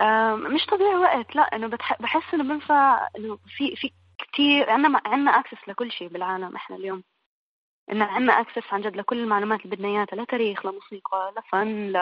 أه 0.00 0.34
مش 0.34 0.66
تضييع 0.66 0.98
وقت 0.98 1.36
لا 1.36 1.42
إنه 1.42 1.68
بحس 2.00 2.34
إنه 2.34 2.44
بنفع 2.44 3.08
إنه 3.18 3.36
في 3.36 3.76
في 3.76 3.92
كثير 4.18 4.70
عندنا 4.70 5.00
عندنا 5.06 5.30
access 5.30 5.68
لكل 5.68 5.92
شيء 5.92 6.08
بالعالم 6.08 6.56
إحنا 6.56 6.76
اليوم. 6.76 7.02
إن 7.92 8.02
عندنا 8.02 8.40
access 8.40 8.72
عن 8.72 8.80
جد 8.80 8.96
لكل 8.96 9.18
المعلومات 9.18 9.64
اللي 9.64 9.76
بدنا 9.76 9.88
إياها 9.88 10.06
لتاريخ 10.12 10.66
لموسيقى 10.66 11.34
لفن 11.38 11.92
ل 11.92 11.98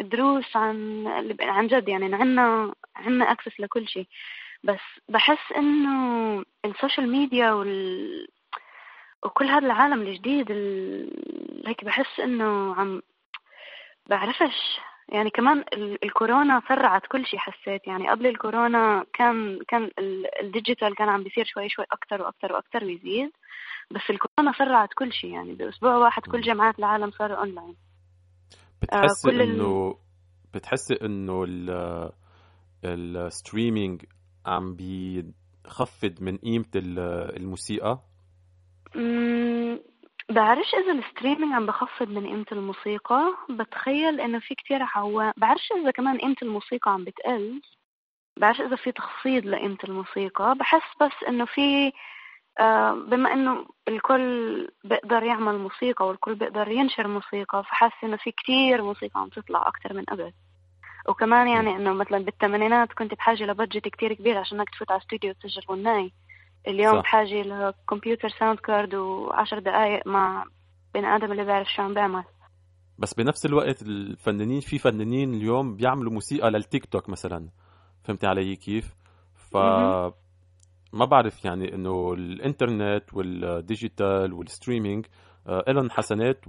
لدروس 0.00 0.56
عن 0.56 1.06
عن 1.40 1.66
جد 1.66 1.88
يعني 1.88 2.14
عندنا 2.14 2.74
عندنا 2.96 3.32
access 3.32 3.60
لكل 3.60 3.88
شيء. 3.88 4.06
بس 4.64 4.80
بحس 5.08 5.52
إنه 5.56 6.44
ال 6.64 6.70
social 6.70 7.08
media 7.12 7.52
وال 7.52 8.28
وكل 9.22 9.46
هذا 9.46 9.66
العالم 9.66 10.02
الجديد 10.02 10.50
ال... 10.50 11.66
هيك 11.66 11.84
بحس 11.84 12.20
إنه 12.20 12.74
عم 12.74 13.02
بعرفش 14.06 14.80
يعني 15.12 15.30
كمان 15.30 15.64
الكورونا 16.02 16.62
سرعت 16.68 17.06
كل 17.06 17.26
شيء 17.26 17.38
حسيت 17.38 17.86
يعني 17.86 18.10
قبل 18.10 18.26
الكورونا 18.26 19.04
كان 19.12 19.58
كان 19.68 19.90
ال 20.42 20.49
digital 20.49 20.94
كان 20.94 21.08
عم 21.08 21.22
بيصير 21.22 21.44
شوي 21.44 21.68
شوي 21.68 21.84
أكثر 21.92 22.22
وأكثر 22.22 22.52
وأكثر 22.52 22.84
ويزيد 22.84 23.30
بس 23.90 24.00
الكورونا 24.10 24.58
سرعت 24.58 24.88
كل 24.94 25.12
شيء 25.12 25.30
يعني 25.30 25.54
بأسبوع 25.54 25.96
واحد 25.96 26.22
كل 26.22 26.40
جامعات 26.40 26.78
العالم 26.78 27.10
صاروا 27.10 27.36
اونلاين 27.36 27.76
بتحسي 28.82 29.30
آه 29.30 29.44
انه. 29.44 29.96
بتحسي 30.54 30.94
إنه 31.02 31.44
ال 32.84 32.96
streaming 32.96 34.02
عم 34.46 34.74
بيخفض 34.74 36.22
من 36.22 36.36
قيمة 36.36 36.64
الموسيقى؟ 36.76 37.98
بعرفش 40.30 40.74
إذا 40.74 40.92
ال 40.92 40.98
streaming 40.98 41.52
عم 41.52 41.66
بخفض 41.66 42.08
من 42.08 42.26
قيمة 42.26 42.46
الموسيقى. 42.52 43.34
بتخيل 43.50 44.20
إنه 44.20 44.38
في 44.38 44.54
كتير 44.54 44.82
عوامل 44.82 45.32
بعرفش 45.36 45.72
إذا 45.72 45.90
كمان 45.90 46.18
قيمة 46.18 46.36
الموسيقى 46.42 46.92
عم 46.92 47.04
بتقل. 47.04 47.62
بعرفش 48.36 48.60
إذا 48.60 48.76
في 48.76 48.92
تخفيض 48.92 49.46
لقيمة 49.46 49.78
الموسيقى. 49.84 50.54
بحس 50.58 50.96
بس 51.00 51.28
إنه 51.28 51.44
في 51.44 51.92
آه، 52.60 52.92
بما 52.92 53.32
إنه 53.32 53.66
الكل 53.88 54.68
بيقدر 54.84 55.22
يعمل 55.22 55.58
موسيقى 55.58 56.06
والكل 56.06 56.34
بيقدر 56.34 56.68
ينشر 56.68 57.08
موسيقى 57.08 57.64
فحاسة 57.64 57.96
إنه 58.04 58.16
في 58.16 58.30
كتير 58.32 58.82
موسيقى 58.82 59.20
عم 59.20 59.28
تطلع 59.28 59.68
أكتر 59.68 59.94
من 59.94 60.04
قبل. 60.04 60.32
وكمان 61.08 61.48
يعني 61.48 61.76
إنه 61.76 61.92
مثلا 61.92 62.18
بالثمانينات 62.18 62.92
كنت 62.92 63.14
بحاجة 63.14 63.44
ل 63.44 63.50
budget 63.50 63.88
كتير 63.88 64.12
كبير 64.14 64.38
عشان 64.38 64.58
إنك 64.58 64.70
تفوت 64.70 64.90
على 64.90 65.00
استوديو 65.00 65.32
تسجل 65.32 65.62
غناي 65.70 66.12
اليوم 66.68 66.96
صح. 66.96 67.02
بحاجه 67.02 67.42
لكمبيوتر 67.42 68.28
sound 68.28 68.58
card 68.58 68.94
وعشر 68.94 69.58
دقائق 69.58 70.06
مع 70.06 70.44
بني 70.94 71.06
آدم 71.06 71.32
اللي 71.32 71.44
بيعرف 71.44 71.68
شو 71.68 71.82
عم 71.82 71.94
بيعمل 71.94 72.24
بس 72.98 73.14
بنفس 73.14 73.46
الوقت 73.46 73.82
الفنانين 73.82 74.60
في 74.60 74.78
فنانين 74.78 75.34
اليوم 75.34 75.76
بيعملوا 75.76 76.12
موسيقى 76.12 76.50
للتيك 76.50 76.84
توك 76.84 77.08
مثلا. 77.08 77.48
فهمتي 78.04 78.26
علي 78.26 78.56
كيف؟ 78.56 78.94
ف 79.34 79.56
ما 80.92 81.04
بعرف 81.04 81.44
يعني 81.44 81.74
إنه 81.74 82.12
الإنترنت 82.12 83.14
وال 83.14 83.40
digital 83.40 84.32
وال 84.32 84.45
streaming 84.45 85.06
آه، 85.46 85.64
إلهم 85.68 85.90
حسنات 85.90 86.40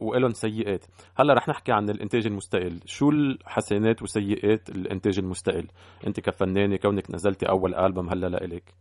وإلهم 0.00 0.32
سيئات. 0.32 0.84
هلأ 1.16 1.34
رح 1.34 1.48
نحكي 1.48 1.72
عن 1.72 1.90
الإنتاج 1.90 2.26
المستقل. 2.26 2.80
شو 2.86 3.10
الحسنات 3.10 4.02
وسيئات 4.02 4.68
الإنتاج 4.68 5.18
المستقل؟ 5.18 5.68
أنت 6.06 6.20
كفنانة 6.20 6.76
كونك 6.76 7.10
نزلتي 7.10 7.48
أول 7.48 7.74
ألبوم 7.74 8.08
هلأ 8.08 8.26
لإلك. 8.26 8.74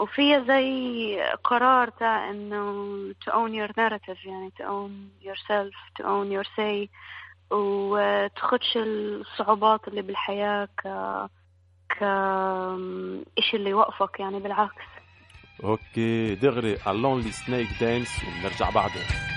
وفيها 0.00 0.40
زي 0.40 1.22
قرار 1.44 1.88
تاع 1.88 2.30
إنه 2.30 3.12
to 3.12 3.32
own 3.32 3.52
your 3.52 3.72
narrative 3.72 4.26
يعني 4.26 4.52
to 4.60 4.62
own 4.62 5.24
yourself 5.26 5.74
to 5.98 6.04
own 6.04 6.30
your 6.30 6.44
say 6.56 6.88
وتخدش 7.50 8.76
الصعوبات 8.76 9.88
اللي 9.88 10.02
بالحياة 10.02 10.64
ك 10.64 10.86
ك 11.98 12.02
إشي 13.38 13.56
اللي 13.56 13.70
يوقفك 13.70 14.20
يعني 14.20 14.40
بالعكس؟ 14.40 14.84
أوكي 15.64 16.34
دغري 16.34 16.76
Lonely 16.76 17.32
Snake 17.32 17.80
Dance 17.80 18.24
ونرجع 18.28 18.70
بعدين 18.70 19.31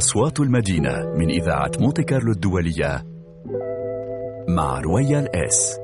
أصوات 0.00 0.40
المدينة 0.40 0.92
من 1.16 1.30
إذاعة 1.30 1.70
مونتي 1.80 2.02
كارلو 2.02 2.32
الدولية 2.32 3.04
مع 4.48 4.80
رويال 4.80 5.36
إس. 5.36 5.78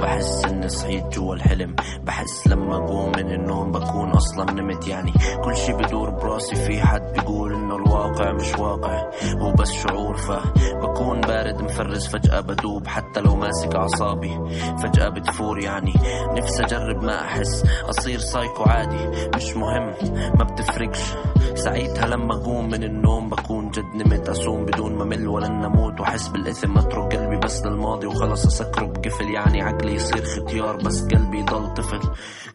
بحس 0.00 0.41
اني 0.62 0.70
صحيت 0.70 1.18
جوا 1.18 1.34
الحلم. 1.34 1.76
بحس 2.04 2.46
لما 2.46 2.76
أقوم 2.76 3.08
من 3.08 3.32
النوم 3.32 3.72
بكون 3.72 4.10
أصلا 4.10 4.52
نمت 4.52 4.88
يعني. 4.88 5.12
كل 5.44 5.56
شي 5.56 5.72
بدور 5.72 6.10
براسي 6.10 6.56
في 6.56 6.80
حد 6.80 7.12
بيقول 7.12 7.54
إنه 7.54 7.76
الواقع 7.76 8.32
مش 8.32 8.54
واقع. 8.58 9.10
هو 9.40 9.52
بس 9.52 9.72
شعور 9.72 10.16
فبكون 10.16 11.20
بارد 11.20 11.62
مفرز. 11.62 12.06
فجأة 12.06 12.40
بدوب 12.40 12.86
حتى 12.86 13.20
لو 13.20 13.36
ماسك 13.36 13.74
أعصابي. 13.74 14.38
فجأة 14.82 15.08
بتفور 15.08 15.58
يعني. 15.58 15.92
نفسي 16.32 16.64
أجرب 16.64 17.02
ما 17.04 17.20
أحس. 17.20 17.64
أصير 17.90 18.18
سايكو 18.18 18.62
عادي. 18.62 19.28
مش 19.36 19.56
مهم. 19.56 19.94
ما 20.38 20.44
بتفرقش. 20.44 21.14
ساعتها 21.54 22.06
لما 22.06 22.34
أقوم 22.34 22.68
من 22.68 22.84
النوم 22.84 23.28
بكون 23.28 23.70
جد 23.70 23.94
نمت. 23.94 24.28
أصوم 24.28 24.64
بدون 24.64 24.94
ما 24.94 25.04
مل 25.04 25.28
ولا 25.28 25.48
نموت. 25.48 26.00
وأحس 26.00 26.28
بالإثم. 26.28 26.78
أترك 26.78 27.16
قلبي 27.16 27.36
بس 27.36 27.66
للماضي 27.66 28.06
وخلص 28.06 28.46
أسكره 28.46 28.86
بقفل 28.86 29.30
يعني. 29.30 29.62
عقلي 29.62 29.94
يصير 29.94 30.22
ختيار 30.52 30.76
بس 30.76 31.04
قلبي 31.04 31.38
يضل 31.38 31.74
طفل. 31.74 32.00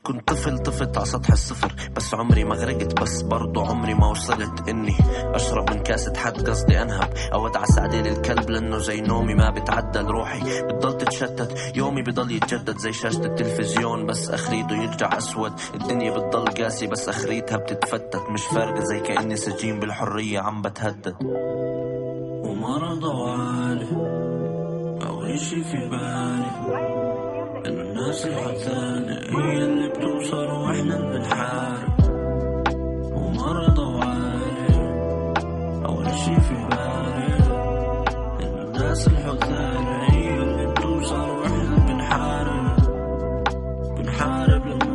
كنت 0.03 0.27
طفل 0.27 0.57
طفت 0.57 0.97
على 0.97 1.05
سطح 1.05 1.31
الصفر 1.31 1.73
بس 1.95 2.13
عمري 2.13 2.43
ما 2.43 2.55
غرقت 2.55 3.01
بس 3.01 3.21
برضو 3.21 3.61
عمري 3.61 3.93
ما 3.93 4.07
وصلت 4.07 4.69
إني 4.69 4.95
أشرب 5.11 5.69
من 5.69 5.83
كاسة 5.83 6.13
حد 6.15 6.49
قصدي 6.49 6.81
أنهب. 6.81 7.13
أو 7.33 7.47
ادعس 7.47 7.79
عليه 7.79 8.01
للكلب 8.01 8.49
لأنه 8.49 8.77
زي 8.77 9.01
نومي 9.01 9.33
ما 9.33 9.49
بتعدل 9.49 10.05
روحي. 10.05 10.61
بتضل 10.61 10.97
تتشتت 10.97 11.75
يومي 11.75 12.01
بضل 12.01 12.31
يتجدد 12.31 12.77
زي 12.77 12.93
شاشة 12.93 13.25
التلفزيون 13.25 14.05
بس 14.05 14.29
أخريته 14.29 14.75
يرجع 14.75 15.17
أسود. 15.17 15.53
الدنيا 15.73 16.17
بتضل 16.17 16.63
قاسي 16.63 16.87
بس 16.87 17.09
أخريتها 17.09 17.57
بتتفتت. 17.57 18.21
مش 18.29 18.43
فارقة 18.43 18.79
زي 18.79 18.99
كأني 18.99 19.35
سجين 19.35 19.79
بالحرية 19.79 20.39
عم 20.39 20.61
بتهدد. 20.61 21.15
ومرض 22.45 23.03
وعالي 23.03 23.89
أو 25.07 25.23
إشي 25.23 25.63
في 25.63 25.89
بالي. 25.89 26.96
الناس 27.67 28.25
الحزانة 28.25 29.19
هي 29.39 29.57
اللي 29.63 29.89
بتوصل 29.89 30.45
وإحنا 30.47 30.97
اللي 30.97 31.17
بنحارب. 31.19 31.97
ومرض 33.13 33.79
وعالي 33.79 34.77
أو 35.85 36.01
إشي 36.01 36.35
في 36.41 36.53
بالي. 36.53 37.37
الناس 38.43 39.07
الحزانة 39.07 40.03
هي 40.11 40.33
اللي 40.43 40.67
بتوصل 40.71 41.29
وإحنا 41.29 41.85
بنحارب. 41.87 42.77
بنحارب 43.97 44.65
لنموت 44.67 44.86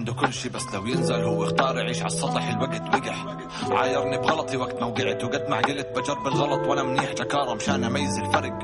عنده 0.00 0.12
كل 0.12 0.32
شي 0.32 0.48
بس 0.48 0.74
لو 0.74 0.86
ينزل 0.86 1.14
هو 1.14 1.44
اختار 1.44 1.76
يعيش 1.76 1.98
على 1.98 2.06
السطح 2.06 2.48
الوقت 2.48 2.82
وقح 2.94 3.26
عايرني 3.70 4.18
بغلطي 4.18 4.56
وقت 4.56 4.80
ما 4.80 4.86
وقعت 4.86 5.24
وقد 5.24 5.46
ما 5.48 5.56
عقلت 5.56 5.88
بجرب 5.96 6.26
الغلط 6.26 6.68
وأنا 6.68 6.82
منيح 6.82 7.12
جكارة 7.12 7.54
مشان 7.54 7.84
أميز 7.84 8.18
الفرق. 8.18 8.58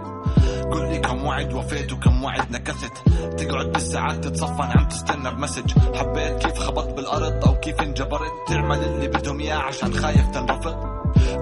قل 0.73 0.89
لي 0.89 0.99
كم 0.99 1.25
وعد 1.25 1.53
وفيت 1.53 1.93
وكم 1.93 2.25
وعد 2.25 2.51
نكثت. 2.51 2.93
تقعد 3.39 3.73
بالساعات 3.73 4.25
تتصفن 4.25 4.79
عم 4.79 4.89
تستنى 4.89 5.31
بمسج. 5.31 5.73
حبيت 5.97 6.47
كيف 6.47 6.59
خبطت 6.59 6.95
بالأرض 6.95 7.45
أو 7.45 7.61
كيف 7.61 7.81
انجبرت. 7.81 8.33
تعمل 8.49 8.85
اللي 8.85 9.09
بدهم 9.09 9.41
إياه 9.41 9.57
عشان 9.57 9.95
خايف 9.95 10.29
تنرفض. 10.31 10.77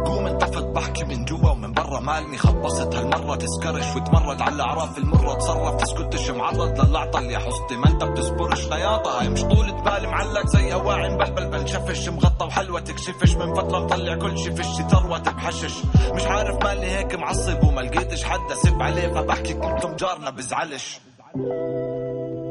قوم 0.06 0.26
انطفت 0.26 0.64
بحكي 0.64 1.04
من 1.04 1.24
جوا 1.24 1.50
ومن 1.50 1.72
برا 1.94 2.02
مالني 2.02 2.38
خبصت 2.38 2.94
هالمرة 2.94 3.36
تسكرش 3.36 3.96
وتمرد 3.96 4.42
على 4.42 4.54
الأعراف 4.54 4.98
المرة 4.98 5.34
تصرف 5.34 5.74
تسكتش 5.82 6.30
معرض 6.30 6.80
للعطة 6.80 7.18
اللي 7.18 7.38
حصتي 7.38 7.76
ما 7.76 7.88
أنت 7.88 8.04
بتصبرش 8.04 8.68
نياطة 8.68 9.20
هاي 9.20 9.28
مش 9.28 9.42
طولة 9.42 9.72
بال 9.72 10.08
معلق 10.08 10.46
زي 10.46 10.72
أواعي 10.72 11.14
مبلبل. 11.14 11.48
بنشفش 11.50 12.08
مغطى 12.08 12.44
وحلوة 12.46 12.80
تكشفش. 12.80 13.34
من 13.36 13.54
فترة 13.54 13.78
مطلع 13.78 14.16
كل 14.16 14.38
شي 14.38 14.52
فيش 14.52 14.66
ثروة 14.66 15.18
بحشش 15.18 15.74
مش 16.14 16.26
عارف 16.26 16.64
مالي 16.64 16.86
هيك 16.86 17.14
معصب 17.14 17.64
وما 17.64 17.80
لقيتش 17.80 18.24
حد 18.24 18.50
أسب 18.52 18.82
عليه 18.82 19.08
فبحكي 19.08 19.54
كنتم 19.54 19.96
جارنا 19.96 20.30
بزعلش. 20.30 21.00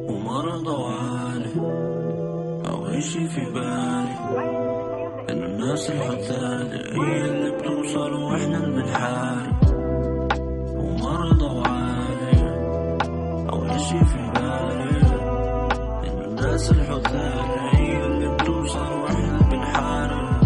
ومرض 0.10 0.68
وعالي 0.68 1.54
أو 2.70 2.86
إشي 2.88 3.28
في 3.28 3.46
بالي. 3.54 4.63
إنه 5.30 5.46
الناس 5.46 5.90
الحزانة 5.90 7.04
هي 7.04 7.26
اللي 7.26 7.52
بتوصل 7.58 8.14
وإحنا 8.14 8.58
اللي 8.58 8.82
بنحارب. 8.84 9.56
ومرض 10.78 11.42
وعالي. 11.42 12.44
أو 13.54 13.66
إشي 13.66 14.06
في 14.06 14.18
بالي. 14.36 15.02
إنه 16.08 16.26
الناس 16.26 16.72
الحزانة 16.72 17.70
هي 17.74 18.06
اللي 18.06 18.28
بتوصل 18.36 18.80
وإحنا 19.04 19.26
اللي 19.40 19.44
بنحارب. 19.58 20.44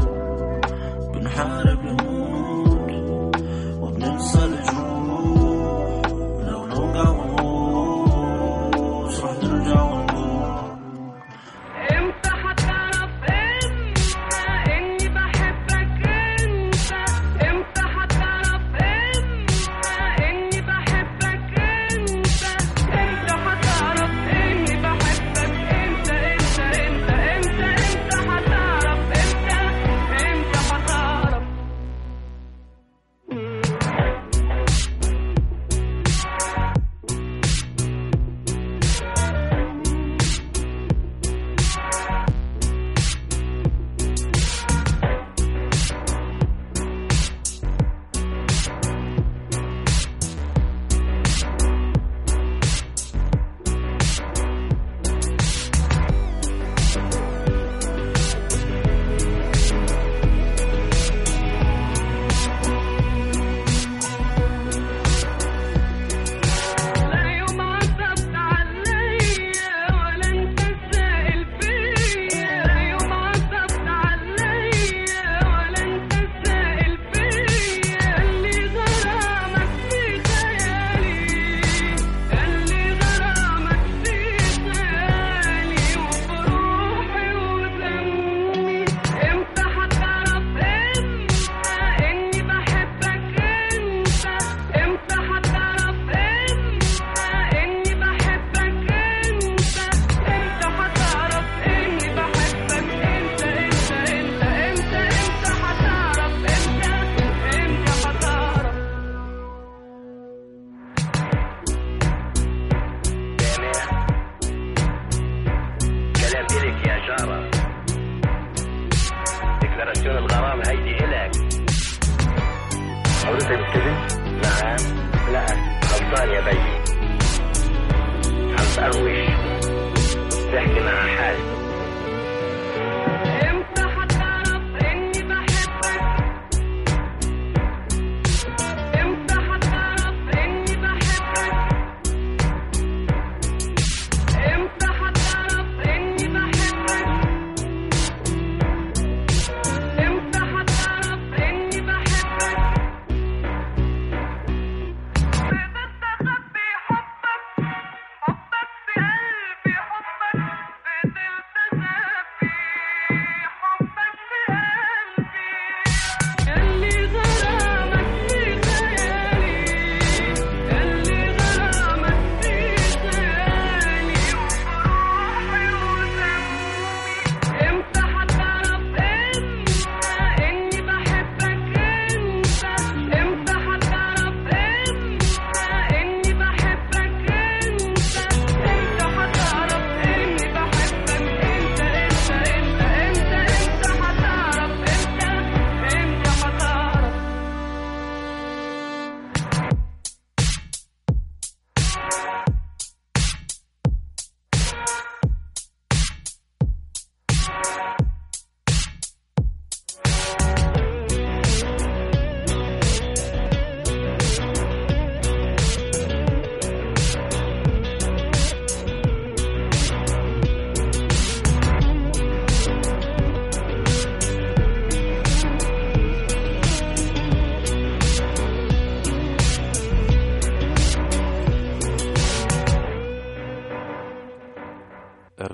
بنحارب 1.14 1.77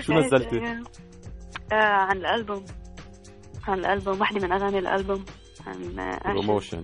شو 0.00 0.12
نزلتي؟ 0.12 0.58
آه 1.72 1.74
عن 1.74 2.16
الألبوم. 2.16 2.64
عن 3.68 3.78
الألبوم 3.78 4.20
واحدة 4.20 4.40
من 4.46 4.52
أغاني 4.52 4.78
الألبوم. 4.78 5.24
عن 5.66 5.98
آه، 5.98 6.58
أشهر. 6.58 6.82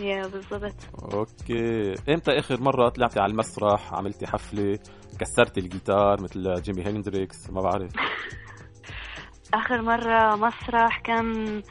yeah 0.00 0.26
بالضبط. 0.26 0.74
okay. 1.14 1.94
إمتى 2.08 2.38
آخر 2.38 2.60
مرة 2.60 2.88
طلعتي 2.88 3.20
على 3.20 3.30
المسرح؟ 3.32 3.94
عملتي 3.94 4.26
حفلة؟ 4.26 4.78
كسرتي 5.18 5.60
الجيتار 5.60 6.20
مثل 6.22 6.62
جيمي 6.62 6.82
هندريكس 6.82 7.50
ما 7.50 7.60
بعرف. 7.62 7.90
آخر 9.54 9.82
مرة 9.82 10.36
مسرح 10.36 11.00
كان 11.00 11.62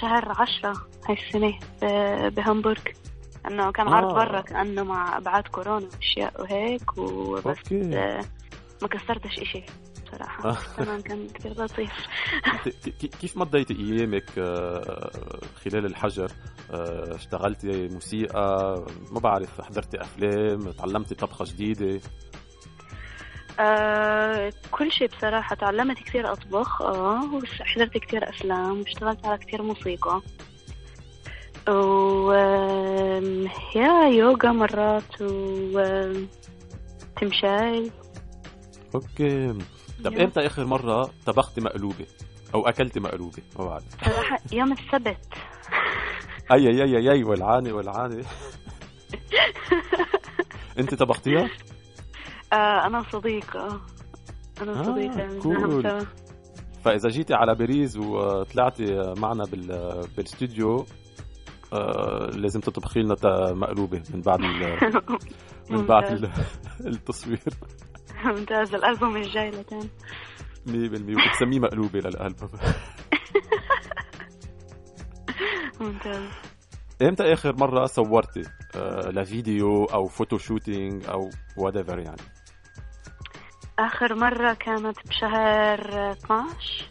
شهر 0.00 0.32
عشرة 0.40 0.72
هاي 1.08 1.16
السنة 1.26 1.58
بهامبورغ. 2.30 2.80
إنه 3.50 3.72
كان 3.72 3.88
عرض 3.88 4.10
آه. 4.10 4.14
برا 4.14 4.40
كأنه 4.40 4.82
مع 4.84 5.16
أبعاد 5.18 5.48
كورونا 5.48 5.88
وأشياء 5.94 6.40
وهيك 6.42 6.98
وبس. 6.98 7.46
okay. 7.46 8.20
ما 8.82 8.88
كسرتش 8.90 9.38
إشي. 9.38 9.62
بصراحة 10.12 10.48
آه. 10.50 10.56
تمام 10.76 11.00
كان 11.00 11.28
كثير 11.28 11.52
لطيف. 11.62 11.92
كيف 13.20 13.36
مضيتي 13.36 13.74
أيامك 13.74 14.38
آه، 14.38 15.10
خلال 15.64 15.86
الحجر؟ 15.86 16.30
آه، 16.70 17.14
اشتغلتي 17.14 17.88
موسيقى 17.88 18.84
ما 19.12 19.20
بعرف 19.20 19.60
حضرتي 19.60 20.00
أفلام 20.00 20.70
تعلمتي 20.70 21.14
طبخة 21.14 21.44
جديدة؟ 21.44 22.00
آه 23.60 24.52
كل 24.70 24.92
شيء 24.92 25.08
بصراحة. 25.08 25.54
تعلمت 25.56 25.98
كثير 25.98 26.32
أطبخ 26.32 26.82
آه 26.82 27.34
وحضرت 27.34 27.98
كثير 27.98 28.28
أفلام 28.28 28.78
واشتغلت 28.80 29.26
على 29.26 29.38
كثير 29.38 29.62
موسيقى. 29.62 30.22
و 31.68 32.32
يا 33.76 34.08
يوغا 34.08 34.52
مرات 34.52 35.20
و 35.22 35.82
تمشاي 37.20 37.90
okay. 38.94 39.58
طب. 40.04 40.12
إمتى 40.18 40.46
آخر 40.46 40.64
مرة 40.64 41.10
طبختي 41.26 41.60
مقلوبة؟ 41.60 42.06
أو 42.54 42.68
اكلتي 42.68 43.00
مقلوبة؟ 43.00 43.42
ما 43.58 43.64
بعرف. 43.64 43.84
صراحة 44.04 44.38
يوم 44.52 44.72
السبت. 44.72 45.18
اي 46.52 46.68
اي 46.68 46.82
اي 46.82 46.96
أي, 46.98 47.10
أي 47.12 47.24
ولعانه 47.24 47.72
ولعانه 47.72 48.24
أنت 50.78 50.94
طبختيها؟ 50.94 51.50
آه 52.52 52.86
أنا 52.86 53.02
صديقة 53.12 53.80
أنا 54.62 54.80
آه، 54.80 54.82
صديقة 54.82 55.38
كلنا 55.38 56.00
سوا. 56.00 56.06
فإذا 56.84 57.08
جيتي 57.08 57.34
على 57.34 57.54
باريس 57.54 57.96
وطلعتي 57.96 59.14
معنا 59.18 59.44
بال 59.44 59.66
بالاستوديو 60.16 60.86
آه، 61.72 62.30
لازم 62.34 62.60
تطبخي 62.60 63.00
لنا 63.00 63.16
مقلوبة 63.52 64.02
من 64.14 64.20
بعد 64.20 64.40
ال- 64.40 64.78
من 65.70 65.86
بعد 65.86 66.04
ال- 66.12 66.30
التصوير. 66.92 67.40
ممتاز 68.38 68.74
الألبوم 68.74 69.16
الجاي 69.16 69.50
لتاني. 69.50 69.88
100% 70.66 70.70
وبتسميه 70.70 71.60
مقلوبة 71.60 71.98
للألبوم. 72.00 72.50
ممتاز. 75.80 76.28
إمتى 77.02 77.32
آخر 77.32 77.56
مرة 77.56 77.86
صورتي؟ 77.86 78.42
آه، 78.76 79.10
لفيديو 79.10 79.84
أو 79.84 80.06
photo 80.06 80.38
shooting 80.38 81.04
أو 81.06 81.30
what 81.56 81.88
يعني؟ 81.88 82.16
آخر 83.78 84.14
مرة 84.14 84.52
كانت 84.52 84.96
بشهر 85.08 86.10
12 86.10 86.88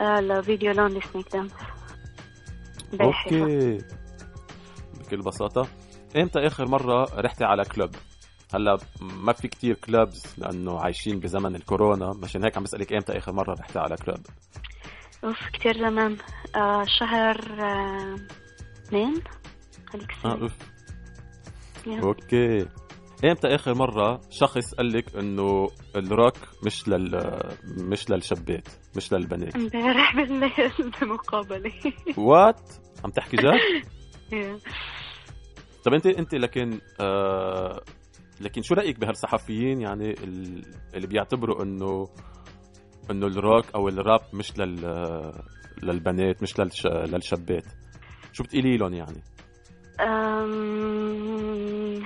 آه 0.00 0.20
لفيديو 0.20 0.72
Lonely 0.72 1.00
Snake 1.00 1.32
Dance. 1.32 1.52
okay. 3.00 3.78
بكل 5.00 5.16
بساطة. 5.16 5.68
إمتى 6.16 6.46
آخر 6.46 6.68
مرة 6.68 7.04
رحتي 7.20 7.44
على 7.44 7.64
club؟ 7.64 7.90
هلا 8.54 8.78
ما 9.00 9.32
في 9.32 9.48
كتير 9.48 9.74
clubs 9.74 10.34
لأنه 10.38 10.78
عايشين 10.80 11.20
بزمن 11.20 11.56
الكورونا. 11.56 12.12
مشان 12.22 12.44
هيك 12.44 12.56
عم 12.56 12.62
بسألك 12.62 12.92
إمتى 12.92 13.18
آخر 13.18 13.32
مرة 13.32 13.54
رحتي 13.60 13.78
على 13.78 13.96
club 13.96 14.18
أوف 15.24 15.36
كتير 15.52 15.74
زمان. 15.78 16.16
آه 16.56 16.84
شهر 17.00 17.36
آه، 17.60 18.16
اثنين 18.86 19.14
آه 19.94 19.96
السنة 19.96 20.42
أوف. 20.42 20.52
yeah. 21.86 22.00
okay. 22.02 22.66
إمتى 23.24 23.48
آخر 23.54 23.74
مرة 23.74 24.20
شخص 24.30 24.74
قال 24.74 24.92
لك 24.92 25.16
إنه 25.16 25.68
الروك 25.96 26.36
مش 26.66 26.88
لل 26.88 27.32
مش 27.64 28.10
للشبات 28.10 28.68
مش 28.96 29.12
للبنات؟ 29.12 29.56
امبارح 29.56 30.16
بالليل 30.16 30.72
بمقابلة. 31.00 31.72
وات 32.16 32.60
عم 33.04 33.10
تحكي 33.10 33.36
جد؟ 33.36 33.46
يا. 34.32 34.58
طب 35.84 35.92
أنت 35.94 36.06
أنت 36.06 36.34
لكن 36.34 36.80
آه 37.00 37.82
لكن 38.40 38.62
شو 38.62 38.74
رأيك 38.74 38.98
بهالصحفيين 38.98 39.80
يعني 39.80 40.10
ال- 40.10 40.64
اللي 40.94 41.06
بيعتبروا 41.06 41.62
انه 41.62 42.08
إنه 43.10 43.26
الروك 43.26 43.64
أو 43.74 43.88
الراب 43.88 44.20
مش 44.32 44.58
لل 44.58 45.32
للبنات 45.82 46.42
مش 46.42 46.60
للش... 46.60 46.86
للشابات؟ 46.86 47.64
شو 48.32 48.42
بتقولي 48.42 48.76
لهم 48.76 48.94
يعني؟ 48.94 49.22
أم... 50.00 52.02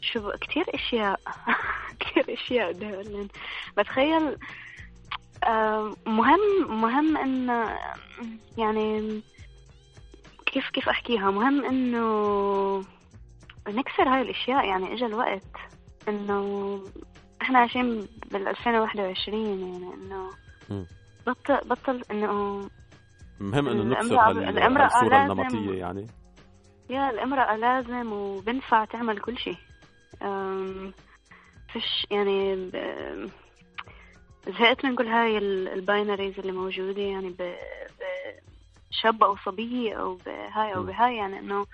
شو 0.00 0.30
كتير 0.40 0.64
أشياء. 0.74 1.20
كتير 2.00 2.34
أشياء 2.34 2.70
لهم 2.72 3.28
بتخيل 3.78 4.36
أم، 5.48 5.94
مهم 6.06 6.80
مهم 6.80 7.16
انه 7.16 7.78
يعني 8.58 9.20
كيف 10.46 10.70
كيف 10.70 10.88
أحكيها؟ 10.88 11.30
مهم 11.30 11.64
إنه 11.64 12.04
نكسر 13.68 14.08
هاي 14.08 14.22
الأشياء 14.22 14.64
يعني 14.64 14.92
اجى 14.94 15.06
الوقت 15.06 15.42
إنه 16.08 16.80
إحنا 17.42 17.58
عايشين 17.58 18.06
بال 18.32 18.48
2021 18.48 19.44
يعني 19.44 19.94
إنه. 19.94 20.30
بطل 21.26 21.68
بطل 21.68 22.02
إنه 22.10 22.60
مهم 23.40 23.68
إنه 23.68 23.82
نكسر 23.84 24.16
هالصورة 24.18 25.24
النمطية 25.24 25.78
يعني 25.78 26.06
يا 26.90 27.10
الامرأة 27.10 27.56
لازم 27.56 28.12
وبنفع 28.12 28.84
تعمل 28.84 29.18
كل 29.18 29.38
شيء 29.38 29.56
فيش 31.72 32.06
يعني 32.10 32.70
زهقت 34.58 34.84
من 34.84 34.96
كل 34.96 35.06
هاي 35.06 35.38
ال- 35.38 35.68
الباينريز 35.68 36.38
اللي 36.38 36.52
موجودة 36.52 37.02
يعني 37.02 37.28
ب... 37.30 37.36
ب- 37.42 38.42
شاب 38.90 39.24
أو 39.24 39.36
صبية 39.36 39.94
أو 39.94 40.18
بهاي 40.26 40.74
أو. 40.74 40.82
بهاي 40.82 41.16
يعني 41.16 41.38
إنه 41.38 41.66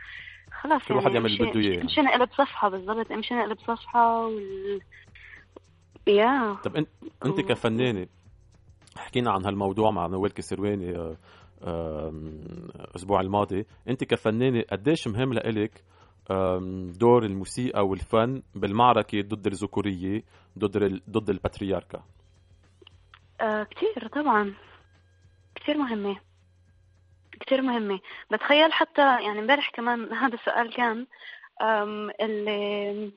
خلاص 0.62 0.82
كل 0.82 0.94
يعني 0.94 1.04
واحد 1.04 1.14
يعمل 1.14 1.26
اللي 1.26 1.50
بده 1.50 1.60
إياه. 1.60 1.70
يعني. 1.70 1.82
امشي 1.82 2.00
نقلب 2.00 2.28
صفحة 2.32 2.68
بالضبط. 2.68 3.12
امشي 3.12 3.34
نقلب 3.34 3.58
صفحة 3.58 4.26
وال... 4.26 4.80
يا. 6.06 6.54
طب 6.64 6.76
أنت 6.76 6.88
انت 7.26 7.40
كفنانة 7.40 8.06
حكينا 8.96 9.30
عن 9.30 9.44
هالموضوع 9.44 9.90
مع 9.90 10.06
نوال 10.06 10.34
كسرواني 10.34 10.96
آه، 10.96 11.16
الأسبوع 12.74 13.20
الماضي. 13.20 13.66
أنت 13.88 14.04
كفنانة 14.04 14.62
قديش 14.72 15.08
مهم 15.08 15.32
لإلك 15.32 15.84
آم، 16.30 16.92
دور 16.92 17.24
الموسيقى 17.24 17.86
والفن 17.86 18.42
بالمعركة 18.54 19.20
ضد 19.20 19.46
الذكورية 19.46 20.22
ضد. 20.58 21.00
ضد 21.10 21.30
الباترياركا؟ 21.30 22.02
آه 23.40 23.62
كتير 23.62 24.08
طبعا. 24.12 24.54
كتير 25.54 25.78
مهمة. 25.78 26.16
كتير 27.38 27.62
مهمة 27.62 28.00
بتخيل 28.30 28.72
حتى 28.72 29.02
يعني 29.02 29.38
امبارح 29.38 29.70
كمان 29.70 30.12
هذا 30.22 30.34
السؤال 30.34 30.72
كان 30.74 31.06
اللي 32.20 33.12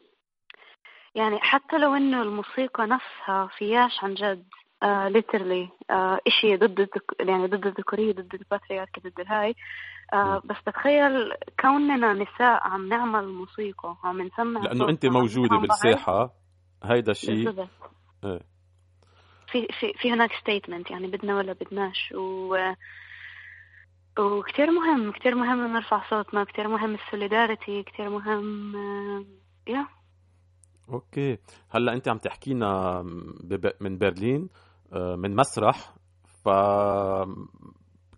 يعني 1.15 1.39
حتى 1.39 1.78
لو 1.78 1.95
إنه 1.95 2.22
الموسيقى 2.22 2.86
نفسها 2.86 3.47
فياش 3.57 4.03
عن 4.03 4.13
جد 4.13 4.45
literally 4.84 5.70
إشي 6.28 6.55
ضد 6.57 6.80
الذك- 6.80 7.15
يعني 7.19 7.47
ضد 7.47 7.65
الذكورية 7.67 8.11
ضد 8.13 8.34
ال 8.34 8.40
patriarchy 8.40 9.01
ضد 9.01 9.19
الهاي 9.19 9.55
آه، 10.13 10.41
بس 10.45 10.55
بتخيل 10.67 11.34
كوننا 11.59 12.13
نساء 12.13 12.67
عم 12.67 12.89
نعمل 12.89 13.28
موسيقى 13.28 13.95
عم 14.03 14.22
نسمع 14.22 14.61
لأنه 14.61 14.89
انت 14.89 15.05
بعض. 15.57 15.61
بالساحة 15.61 16.34
هيدا 16.84 17.11
الشيء. 17.11 17.49
إيه. 18.24 18.39
في 19.51 19.67
في 19.80 19.93
في 19.93 20.11
هناك 20.13 20.32
statement 20.41 20.91
يعني 20.91 21.07
بدنا 21.07 21.36
ولا 21.38 21.53
بدناش 21.53 22.13
و 22.17 22.55
وكتير 24.22 24.72
مهم 24.72 25.11
كتير 25.11 25.36
مهم 25.36 25.74
نرفع 25.74 26.09
صوتنا 26.09 26.43
كتير 26.43 26.67
مهم 26.67 26.93
ال 26.95 27.03
solidarity 27.03 27.84
كتير 27.84 28.09
مهم 28.09 28.76
آه، 28.76 29.26
yeah 29.72 29.88
okay. 30.89 31.38
هلأ 31.69 31.93
أنت 31.93 32.07
عم 32.07 32.17
تحكينا 32.17 33.01
من 33.82 33.97
برلين 33.97 34.49
آه، 34.93 35.15
من 35.15 35.36
مسرح 35.36 35.93
ف 36.43 36.49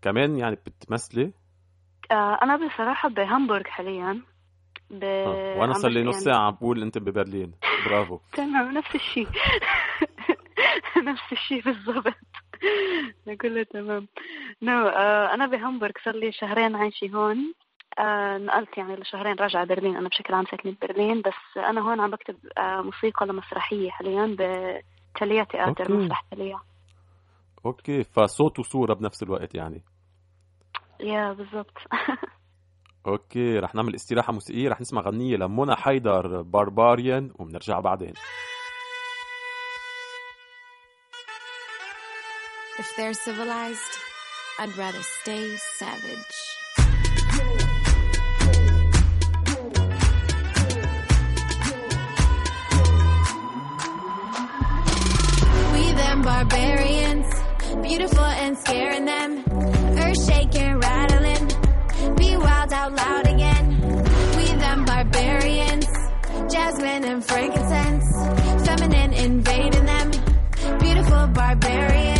كمان 0.01 0.37
يعني 0.37 0.55
بتمثلي؟ 0.55 1.33
آه، 2.11 2.39
أنا 2.43 2.55
بصراحة 2.67 3.09
بهامبورغ 3.09 3.63
حاليا 3.63 4.21
ب... 4.89 5.03
آه، 5.03 5.59
وأنا 5.59 5.73
صار 5.73 5.91
لي 5.91 6.03
نص 6.03 6.13
يعني- 6.13 6.25
ساعة 6.35 6.47
عم 6.47 6.53
بقول 6.55 6.81
أنت 6.81 6.97
ببرلين. 6.97 7.51
برافو. 7.85 8.19
تمام 8.37 8.71
نفس 8.77 8.95
الشيء. 8.95 9.27
نفس 11.07 11.31
الشيء 11.31 11.61
بالضبط. 11.63 12.13
كله 13.41 13.63
تمام. 13.63 14.07
no 14.61 14.87
آه 14.87 15.33
أنا 15.33 15.45
بهامبورغ 15.47 15.91
صار 16.05 16.15
لي 16.15 16.31
شهرين 16.31 16.75
عايشة 16.75 17.07
هون. 17.15 17.53
آه 17.99 18.37
نقلت 18.37 18.77
يعني 18.77 18.95
لشهرين 18.95 19.35
راجعة 19.35 19.65
برلين 19.65 19.95
أنا 19.95 20.09
بشكل 20.09 20.33
عام 20.33 20.45
ساكنة 20.45 20.71
ببرلين 20.81 21.21
بس 21.21 21.57
أنا 21.57 21.81
هون 21.81 21.99
عم 21.99 22.11
بكتب 22.11 22.35
آه 22.57 22.81
موسيقى 22.81 23.25
لمسرحية 23.25 23.89
حاليا 23.89 24.25
ب 24.39 24.54
Thalia 24.54 25.43
Theater 25.43 25.69
okay. 25.69 25.93
مسرح 25.93 26.25
تاليا 26.31 26.59
okay 27.65 28.03
فصوت 28.03 28.59
وصورة 28.59 28.93
بنفس 28.93 29.23
الوقت 29.23 29.55
يعني. 29.55 29.83
yeah 30.99 31.33
بالضبط. 31.33 31.77
okay 33.07 33.59
رح 33.59 33.75
نعمل 33.75 33.95
استراحة 33.95 34.33
موسيقية 34.33 34.69
رح 34.69 34.81
نسمع 34.81 35.01
غنية 35.01 35.37
لمنى 35.37 35.75
حيدر 35.75 36.41
Barbarian 36.41 37.31
وبنرجع 37.39 37.79
بعدين. 37.79 38.13
If 42.79 42.95
they're 42.97 43.13
civilized, 43.13 43.99
I'd 44.57 44.75
rather 44.75 45.01
stay 45.21 45.55
savage. 45.77 46.35
We 55.71 55.91
them 55.91 56.23
barbarians, 56.23 57.27
beautiful 57.83 58.25
and 58.25 58.57
scaring 58.57 59.05
them. 59.05 59.43
Earth 59.99 60.25
shaking, 60.25 60.79
rattling. 60.79 62.15
Be 62.15 62.35
wild 62.37 62.73
out 62.73 62.93
loud 62.93 63.27
again. 63.27 63.69
We 64.35 64.45
them 64.45 64.85
barbarians, 64.85 65.85
jasmine 66.51 67.03
and 67.03 67.23
frankincense. 67.23 68.65
Feminine 68.65 69.13
invading 69.13 69.85
them. 69.85 70.11
Beautiful 70.79 71.27
barbarians. 71.27 72.12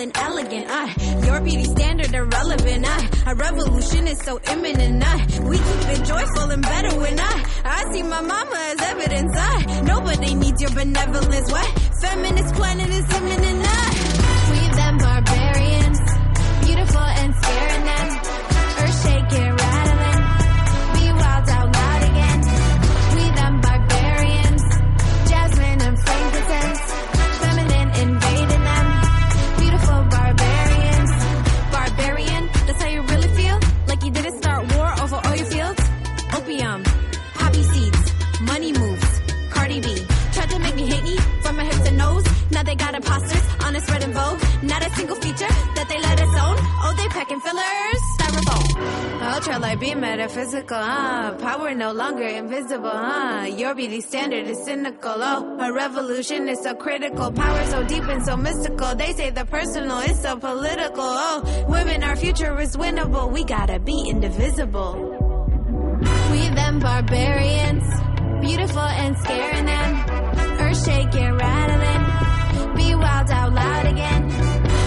And 0.00 0.16
elegant. 0.16 0.66
Uh, 0.68 0.88
your 1.26 1.40
beauty 1.40 1.64
standard 1.64 2.12
irrelevant. 2.14 2.86
Uh, 2.86 3.30
a 3.30 3.34
revolution 3.34 4.06
is 4.08 4.18
so 4.20 4.40
imminent. 4.50 5.02
Uh, 5.04 5.18
we 5.48 5.58
keep 5.58 5.88
it 5.94 6.04
joyful 6.04 6.50
and 6.50 6.62
better 6.62 6.98
when 6.98 7.20
I, 7.20 7.44
I 7.64 7.92
see 7.92 8.02
my 8.02 8.20
mama 8.20 8.56
as 8.56 8.80
evidence. 8.80 9.36
Uh, 9.36 9.82
nobody 9.82 10.34
needs 10.34 10.60
your 10.60 10.70
benevolence. 10.70 11.52
What? 11.52 11.68
Feminist 12.00 12.54
planet 12.54 12.88
is 12.88 13.06
imminent. 13.14 13.62
Uh, 13.62 13.90
we 14.50 14.60
them 14.76 14.96
barbarians. 14.98 16.00
Beautiful 16.64 17.00
and 17.00 17.34
scaring 17.34 17.84
them. 17.84 18.29
Metaphysical, 49.94 50.76
huh? 50.76 51.32
Power 51.34 51.74
no 51.74 51.92
longer 51.92 52.24
invisible, 52.24 52.90
huh? 52.90 53.46
Your 53.46 53.74
beauty 53.74 54.00
standard 54.00 54.46
is 54.46 54.62
cynical, 54.64 55.14
oh. 55.16 55.58
A 55.60 55.72
revolution 55.72 56.48
is 56.48 56.60
so 56.62 56.74
critical. 56.74 57.32
Power 57.32 57.64
so 57.66 57.82
deep 57.84 58.04
and 58.04 58.24
so 58.24 58.36
mystical. 58.36 58.94
They 58.94 59.12
say 59.12 59.30
the 59.30 59.44
personal 59.44 59.98
is 60.00 60.20
so 60.20 60.36
political, 60.36 61.04
oh. 61.04 61.64
Women, 61.68 62.02
our 62.02 62.16
future 62.16 62.58
is 62.60 62.76
winnable. 62.76 63.32
We 63.32 63.44
gotta 63.44 63.78
be 63.78 64.08
indivisible. 64.08 64.94
We 66.30 66.48
them 66.50 66.78
barbarians, 66.80 67.84
beautiful 68.40 68.80
and 68.82 69.16
scaring 69.18 69.66
them. 69.66 69.90
Earth 70.60 70.84
shaking, 70.84 71.32
rattling. 71.36 72.76
Be 72.76 72.94
wild 72.94 73.30
out 73.30 73.52
loud 73.52 73.86
again. 73.86 74.24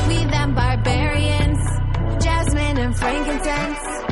We 0.08 0.26
them 0.26 0.56
barbarians, 0.56 1.60
jasmine 2.24 2.78
and 2.78 2.98
frankincense. 2.98 4.03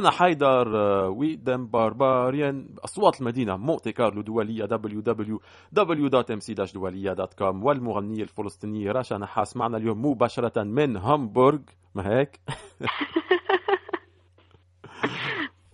منى 0.00 0.10
حيدر 0.10 0.68
We 1.10 1.36
dem 1.36 1.66
Barbarian 1.66 2.68
أصوات 2.84 3.20
المدينة 3.20 3.56
مونتي 3.56 3.92
كارلو 3.92 4.22
دولية 4.22 4.66
www.mc-doualiya.com 4.66 7.64
والمغنيه 7.64 8.22
الفلسطينيه 8.22 8.92
رشا 8.92 9.14
نحاس 9.14 9.56
معنا 9.56 9.76
اليوم 9.76 10.06
مباشرة 10.06 10.62
من 10.62 10.96
هامبورغ. 10.96 11.58
ما 11.94 12.18
هيك؟ 12.18 12.40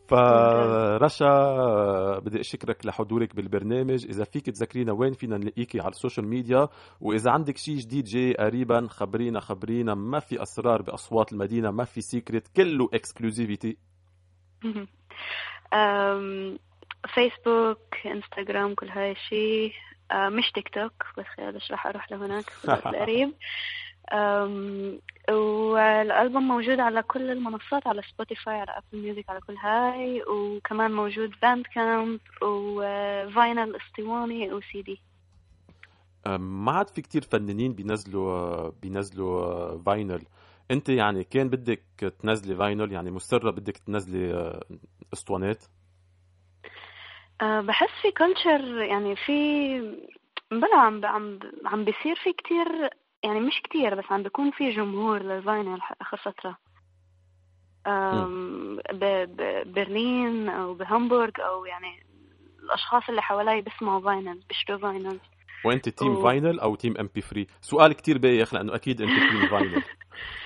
فرشا 0.09 1.27
آه، 1.27 2.19
بدي 2.19 2.41
أشكرك 2.41 2.87
لحضورك 2.87 3.37
بالبرنامج. 3.37 4.07
إذا 4.07 4.25
فيك 4.25 4.47
تذكرينا 4.47 4.93
وين 4.93 5.13
فينا 5.13 5.39
نلاقيكي 5.39 5.81
على 5.81 5.91
ال 5.91 5.96
social 5.96 6.29
media 6.29 6.69
وإذا 7.01 7.31
عندك 7.31 7.57
شيء 7.57 7.77
جديد 7.77 8.05
جاي 8.05 8.35
قريبا 8.35 8.87
خبرينا 8.89 9.41
خبرينا 9.41 9.95
ما 9.95 10.19
في 10.19 10.43
أسرار 10.43 10.83
بأصوات 10.83 11.33
المدينة 11.33 11.71
ما 11.71 11.85
في 11.85 12.01
secret 12.01 12.49
كله 12.49 12.89
exclusivity 12.95 13.77
فيسبوك 17.15 17.95
انستغرام 18.07 18.75
كل 18.75 18.89
هاي 18.89 19.13
الشيء. 19.13 19.73
مش 20.15 20.51
تيك 20.55 20.69
توك 20.69 20.93
بس 21.19 21.25
خلص 21.37 21.71
راح 21.71 21.87
أروح 21.87 22.13
لهناك 22.13 22.53
أم، 24.13 24.99
والألبوم 25.31 26.49
موجود 26.49 26.81
على 26.81 27.03
كل 27.03 27.31
المنصات 27.31 27.87
على 27.87 28.03
Spotify 28.03 28.55
على 28.55 28.71
Apple 28.71 29.03
Music 29.03 29.25
على 29.31 29.41
كل 29.41 29.57
هاي. 29.57 30.23
وكمان 30.23 30.93
موجود 30.93 31.33
Bandcamp 31.43 32.21
و 32.43 32.65
vinyl 32.65 33.77
اسطواني 33.77 34.53
وسي 34.53 34.83
دي 34.83 35.01
ما 36.39 36.73
عاد 36.73 36.89
في 36.89 37.03
كتير 37.03 37.23
فنانين 37.23 37.73
بينزلوا 37.73 38.69
بينزلوا 38.83 39.45
آه، 39.45 39.83
vinyl 39.87 40.23
انت 40.71 40.89
يعني 40.89 41.25
كان 41.25 41.49
بدك 41.49 41.83
تنزلي 42.23 42.57
vinyl؟ 42.57 42.93
يعني 42.93 43.11
مصرة 43.11 43.51
بدك 43.51 43.77
تنزلي 43.77 44.35
آه، 44.35 44.65
اسطوانات؟ 45.13 45.65
أه، 47.43 47.61
بحس 47.61 47.89
في 48.03 48.11
culture 48.11 48.83
يعني 48.83 49.17
في 49.17 49.79
بلا 50.51 50.77
عم 50.77 51.07
عم 51.07 51.39
عم 51.67 51.85
بيصير 51.85 52.15
في 52.25 52.33
كتير 52.33 52.91
يعني 53.25 53.41
مش 53.41 53.61
كتير 53.65 53.95
بس 53.95 54.05
عم 54.11 54.23
بيكون 54.23 54.51
في 54.51 54.71
جمهور 54.71 55.23
لل 55.23 55.39
vinyl 55.39 55.81
أم، 57.87 58.77
ب- 58.77 59.37
ببرلين 59.37 60.49
أو 60.49 60.75
بهامبورغ 60.75 61.31
أو 61.39 61.65
يعني 61.65 62.07
الأشخاص 62.63 63.03
اللي 63.09 63.23
حوالي 63.23 63.61
بيسمعوا 63.61 64.01
vinyl 64.01 64.41
بيشتروا 64.49 64.79
vinyl. 64.79 65.19
وانت 65.67 65.89
team 65.89 66.13
و- 66.13 66.23
vinyl 66.23 66.61
أو 66.61 66.75
team 66.75 66.97
MP3 66.97 67.47
سؤال 67.61 67.93
كتير 67.93 68.19
بايخ 68.19 68.55
لأنه 68.55 68.75
أكيد 68.75 69.03
أنت 69.03 69.11
team 69.11 69.49
vinyl 69.51 69.83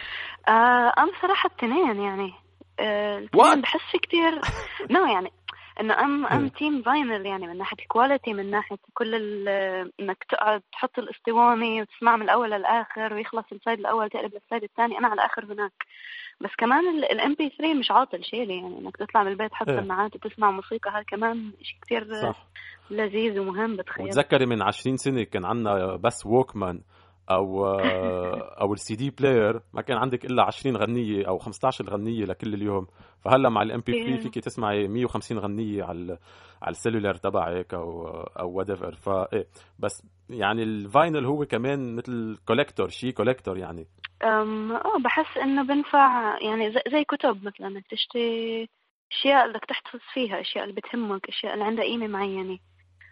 آه 0.50 0.92
أنا 0.98 1.10
صراحة 1.22 1.46
التنين 1.50 2.00
يعني. 2.00 2.32
آه? 2.80 3.18
التنين 3.18 3.60
بحس 3.60 3.80
في 3.92 3.98
كتير 3.98 4.40
no 4.94 5.04
يعني 5.06 5.32
إنه 5.80 5.94
ام 6.00 6.26
أم 6.26 6.48
team 6.48 6.82
vinyl 6.82 7.26
يعني 7.26 7.46
من 7.46 7.58
ناحية 7.58 7.76
ال 7.82 7.89
quality 7.89 8.32
من 8.32 8.50
ناحية 8.50 8.76
كل 8.94 9.14
ال- 9.14 9.92
إنك 10.00 10.24
تقعد 10.30 10.62
تحط 10.72 10.98
الاسطوانه 10.98 11.80
وتسمع 11.80 12.16
من 12.16 12.22
الأول 12.22 12.50
للآخر 12.50 13.14
ويخلص 13.14 13.44
ال 13.52 13.58
side 13.58 13.78
الأول 13.78 14.10
تقلب 14.10 14.34
لل 14.34 14.44
side 14.44 14.62
الثاني 14.64 14.98
أنا 14.98 15.06
على 15.08 15.14
الآخر 15.14 15.44
هناك. 15.44 15.72
بس 16.40 16.50
كمان 16.58 16.88
ال 16.88 17.34
MP3 17.34 17.74
مش 17.74 17.90
عاطل 17.90 18.24
شيلي 18.24 18.56
يعني 18.56 18.78
إنك 18.78 18.96
تطلع 18.96 19.22
من 19.22 19.30
البيت 19.30 19.50
تحط 19.50 19.68
إيه. 19.68 19.80
سماعات 19.80 20.14
وتسمع 20.16 20.50
موسيقى 20.50 20.90
هذا 20.90 21.02
كمان 21.02 21.52
شيء 21.62 21.78
كثير 21.82 22.04
لذيذ 22.90 23.38
ومهم 23.38 23.76
بتخيل. 23.76 24.06
وتذكري 24.06 24.46
من 24.46 24.62
20 24.62 24.96
سنة 24.96 25.22
كان 25.22 25.44
عندنا 25.44 25.96
بس 25.96 26.26
Walkman 26.26 26.80
أو 27.30 27.66
أو 28.60 28.72
ال 28.72 28.96
CD 28.96 29.10
player 29.10 29.60
ما 29.72 29.82
كان 29.82 29.96
عندك 29.96 30.24
إلا 30.24 30.42
20 30.42 30.76
غنية 30.76 31.28
أو 31.28 31.38
15 31.38 31.90
غنية 31.90 32.24
لكل 32.24 32.54
اليوم. 32.54 32.86
فهلأ 33.24 33.48
مع 33.48 33.62
ال 33.62 33.80
MP3 33.80 34.16
Yeah. 34.16 34.22
فيك 34.22 34.44
تسمعي 34.44 34.88
150 34.88 35.38
غنية 35.38 35.84
على 35.84 36.18
على 36.62 36.70
ال 36.70 36.75
cellular 36.75 37.14
تبعك 37.14 37.74
أو 37.74 38.06
أو 38.16 38.50
whatever 38.50 38.94
فايه 38.94 39.46
بس 39.78 40.06
يعني 40.30 40.62
ال 40.62 40.73
vinyl 40.73 41.26
هو 41.26 41.44
كمان 41.46 41.96
مثل 41.96 42.38
collector 42.46 42.88
شيء 42.88 43.10
collector 43.10 43.58
يعني. 43.58 43.86
أم 44.24 44.72
آه 44.72 44.98
بحس 45.04 45.36
إنه 45.38 45.62
بنفع 45.62 46.38
يعني 46.42 46.72
زي, 46.72 46.80
زي 46.92 47.04
كتب 47.04 47.44
مثلا 47.44 47.66
إنك 47.66 47.86
تشتري 47.86 48.68
أشياء 49.12 49.50
بدك 49.50 49.64
تحتفظ 49.64 50.00
فيها 50.14 50.40
أشياء 50.40 50.64
اللي 50.64 50.74
بتهمك 50.74 51.28
أشياء 51.28 51.54
اللي 51.54 51.64
عندها 51.64 51.84
قيمة 51.84 52.06
معينة. 52.06 52.58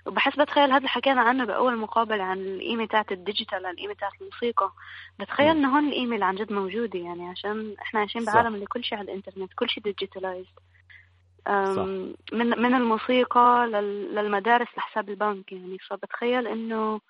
وبحس 0.09 0.37
بتخيل 0.39 0.65
هذا 0.71 0.77
اللي 0.77 0.89
حكينا 0.89 1.21
عنه 1.21 1.45
بأول 1.45 1.77
مقابلة 1.77 2.25
عن 2.25 2.39
القيمة 2.39 2.87
تاعت 2.87 3.13
ال 3.13 3.20
digital 3.20 3.67
عن 3.67 3.73
القيمة 3.73 3.95
تاعت 3.95 4.13
الموسيقى 4.21 4.73
بتخيل 5.19 5.47
إنه 5.51 5.77
هون 5.77 5.89
القيمة 5.89 6.15
اللي 6.15 6.25
عن 6.25 6.35
جد 6.35 6.53
موجودة 6.53 6.99
يعني 6.99 7.29
عشان 7.29 7.75
إحنا 7.83 8.01
عايشين. 8.01 8.25
بعالم 8.25 8.55
اللي 8.55 8.67
كل 8.67 8.85
شيء 8.85 8.99
على 8.99 9.13
الإنترنت 9.13 9.53
كل 9.55 9.69
شيء 9.69 9.83
digitalized. 9.83 10.49
من 12.33 12.47
من 12.63 12.75
الموسيقى 12.75 13.67
لل- 13.67 14.15
للمدارس 14.15 14.69
لحساب 14.77 15.09
البنك 15.09 15.53
يعني 15.53 15.79
فبتخيل 15.79 16.47
إنه 16.47 17.01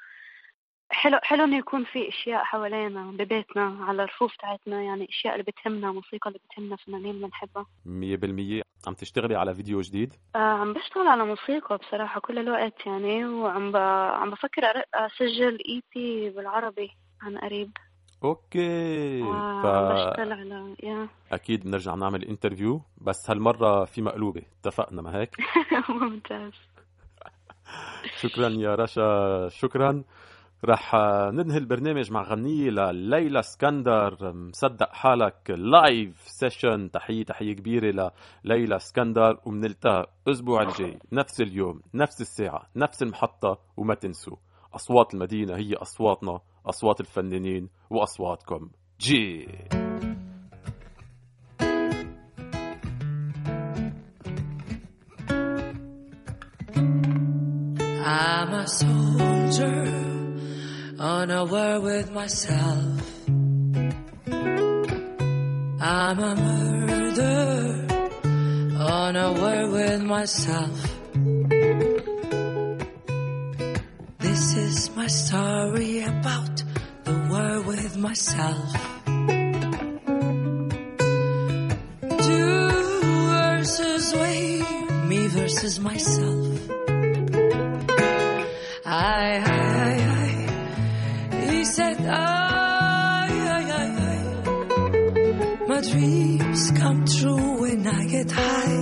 حلو 0.91 1.18
حلو 1.22 1.45
إنه 1.45 1.59
يكون 1.59 1.84
في 1.84 2.09
أشياء 2.09 2.45
حوالينا 2.45 3.11
ببيتنا 3.11 3.76
على 3.80 4.03
الرفوف 4.03 4.36
تاعتنا 4.36 4.82
يعني 4.82 5.09
أشياء 5.09 5.32
اللي 5.34 5.45
بتهمنا 5.45 5.93
موسيقى 5.93 6.28
اللي 6.30 6.41
بتهمنا 6.51 6.76
فنانين 6.76 7.11
اللي 7.11 7.26
بنحبها. 7.26 7.66
100% 8.62 8.62
عم 8.86 8.95
تشتغلي 8.95 9.34
على 9.36 9.55
فيديو 9.55 9.80
جديد؟ 9.80 10.14
آه 10.36 10.39
عم 10.39 10.72
بشتغل 10.72 11.09
على 11.09 11.24
موسيقى 11.24 11.76
بصراحة 11.78 12.20
كل 12.20 12.39
الوقت 12.39 12.86
يعني 12.86 13.24
وعم 13.24 13.72
ب... 13.72 13.76
عم 13.76 14.30
بفكر 14.30 14.62
أسجل 14.95 15.59
EP 15.68 16.30
بالعربي 16.30 16.91
عن 17.22 17.39
قريب. 17.39 17.70
okay. 18.24 19.22
آه 19.22 19.62
ف 19.62 19.66
بشتغل 19.66 20.32
على 20.32 20.74
يا. 20.82 21.09
أكيد 21.32 21.64
بنرجع 21.64 21.95
نعمل 21.95 22.24
interview 22.24 22.82
بس 23.01 23.30
هالمرة 23.30 23.84
في 23.84 24.03
مقلوبة. 24.03 24.43
اتفقنا 24.61 25.03
ما 25.03 25.16
هيك؟ 25.20 25.36
ممتاز. 25.89 26.53
شكرا 28.22 28.49
يا 28.49 28.74
رشا. 28.74 29.49
شكرا. 29.49 30.05
رح 30.64 30.94
ننهي 31.32 31.59
البرنامج 31.59 32.12
مع 32.12 32.22
غنية 32.22 32.70
لليلى 32.70 33.38
اسكندر 33.38 34.32
مصدق 34.32 34.92
حالك 34.92 35.50
live 35.51 36.14
session 36.26 36.90
تحية 36.90 37.24
تحية 37.24 37.52
كبيرة 37.52 38.12
لليلى 38.44 38.76
اسكندر 38.76 39.40
وبنلتقى 39.46 40.11
الأسبوع 40.26 40.62
الجاي. 40.62 40.98
نفس 41.12 41.40
اليوم 41.40 41.80
نفس 41.94 42.20
الساعة 42.20 42.62
نفس 42.76 43.02
المحطة 43.02 43.59
وما 43.76 43.94
تنسوا 43.94 44.36
أصوات 44.74 45.14
المدينة 45.14 45.56
هي 45.56 45.74
أصواتنا 45.74 46.40
أصوات 46.66 47.00
الفنانين 47.00 47.68
وأصواتكم. 47.90 48.70
جي. 49.00 49.48
I'm 58.11 58.54
a 58.54 58.66
soldier. 58.66 60.07
On 60.99 61.30
a 61.30 61.44
war 61.44 61.80
with 61.80 62.11
myself. 62.11 63.28
I'm 65.80 66.18
a 66.18 66.34
murderer 66.34 67.86
on 68.80 69.16
a 69.16 69.32
war 69.32 69.70
with 69.70 70.03
myself. 70.03 70.94
This 74.18 74.57
is 74.57 74.96
my 74.96 75.07
story 75.07 76.03
about 76.03 76.64
the 77.05 77.14
war 77.30 77.62
with 77.62 77.96
myself. 77.96 78.72
Two 82.26 82.70
versus 83.30 84.14
we, 84.14 84.64
me 85.07 85.28
versus 85.28 85.78
myself. 85.78 86.78
Dreams 95.91 96.70
come 96.72 97.05
true 97.07 97.61
when 97.61 97.86
I 97.86 98.05
get 98.07 98.30
high. 98.30 98.76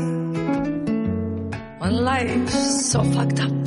When 1.79 2.05
life's 2.05 2.91
so 2.91 3.03
fucked 3.05 3.41
up. 3.41 3.66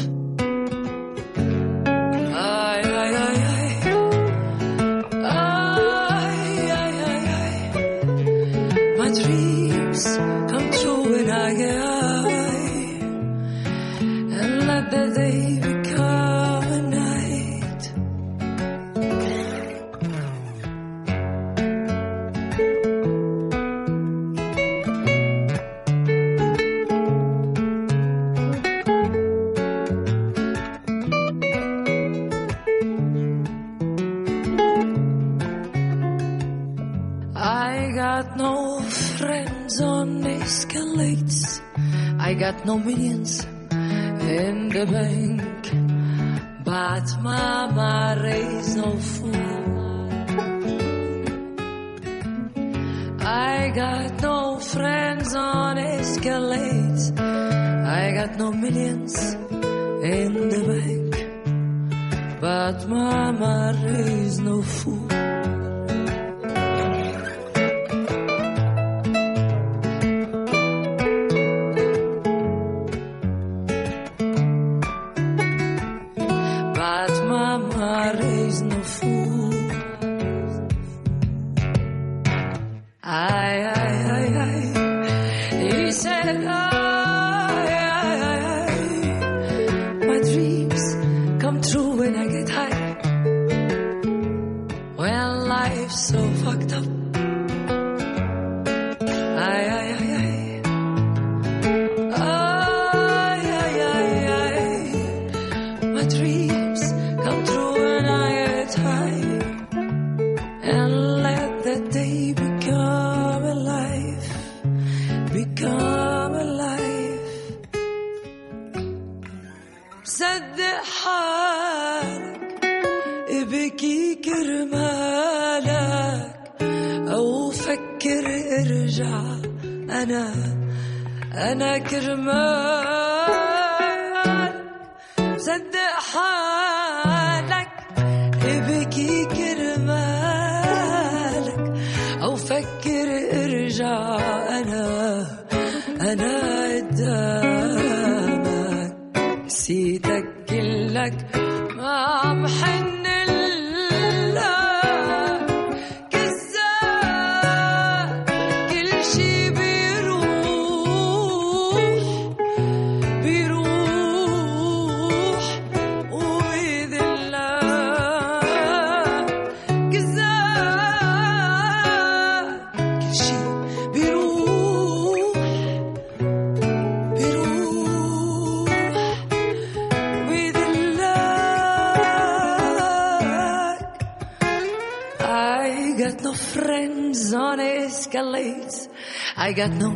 Got 189.59 189.71
no 189.71 189.88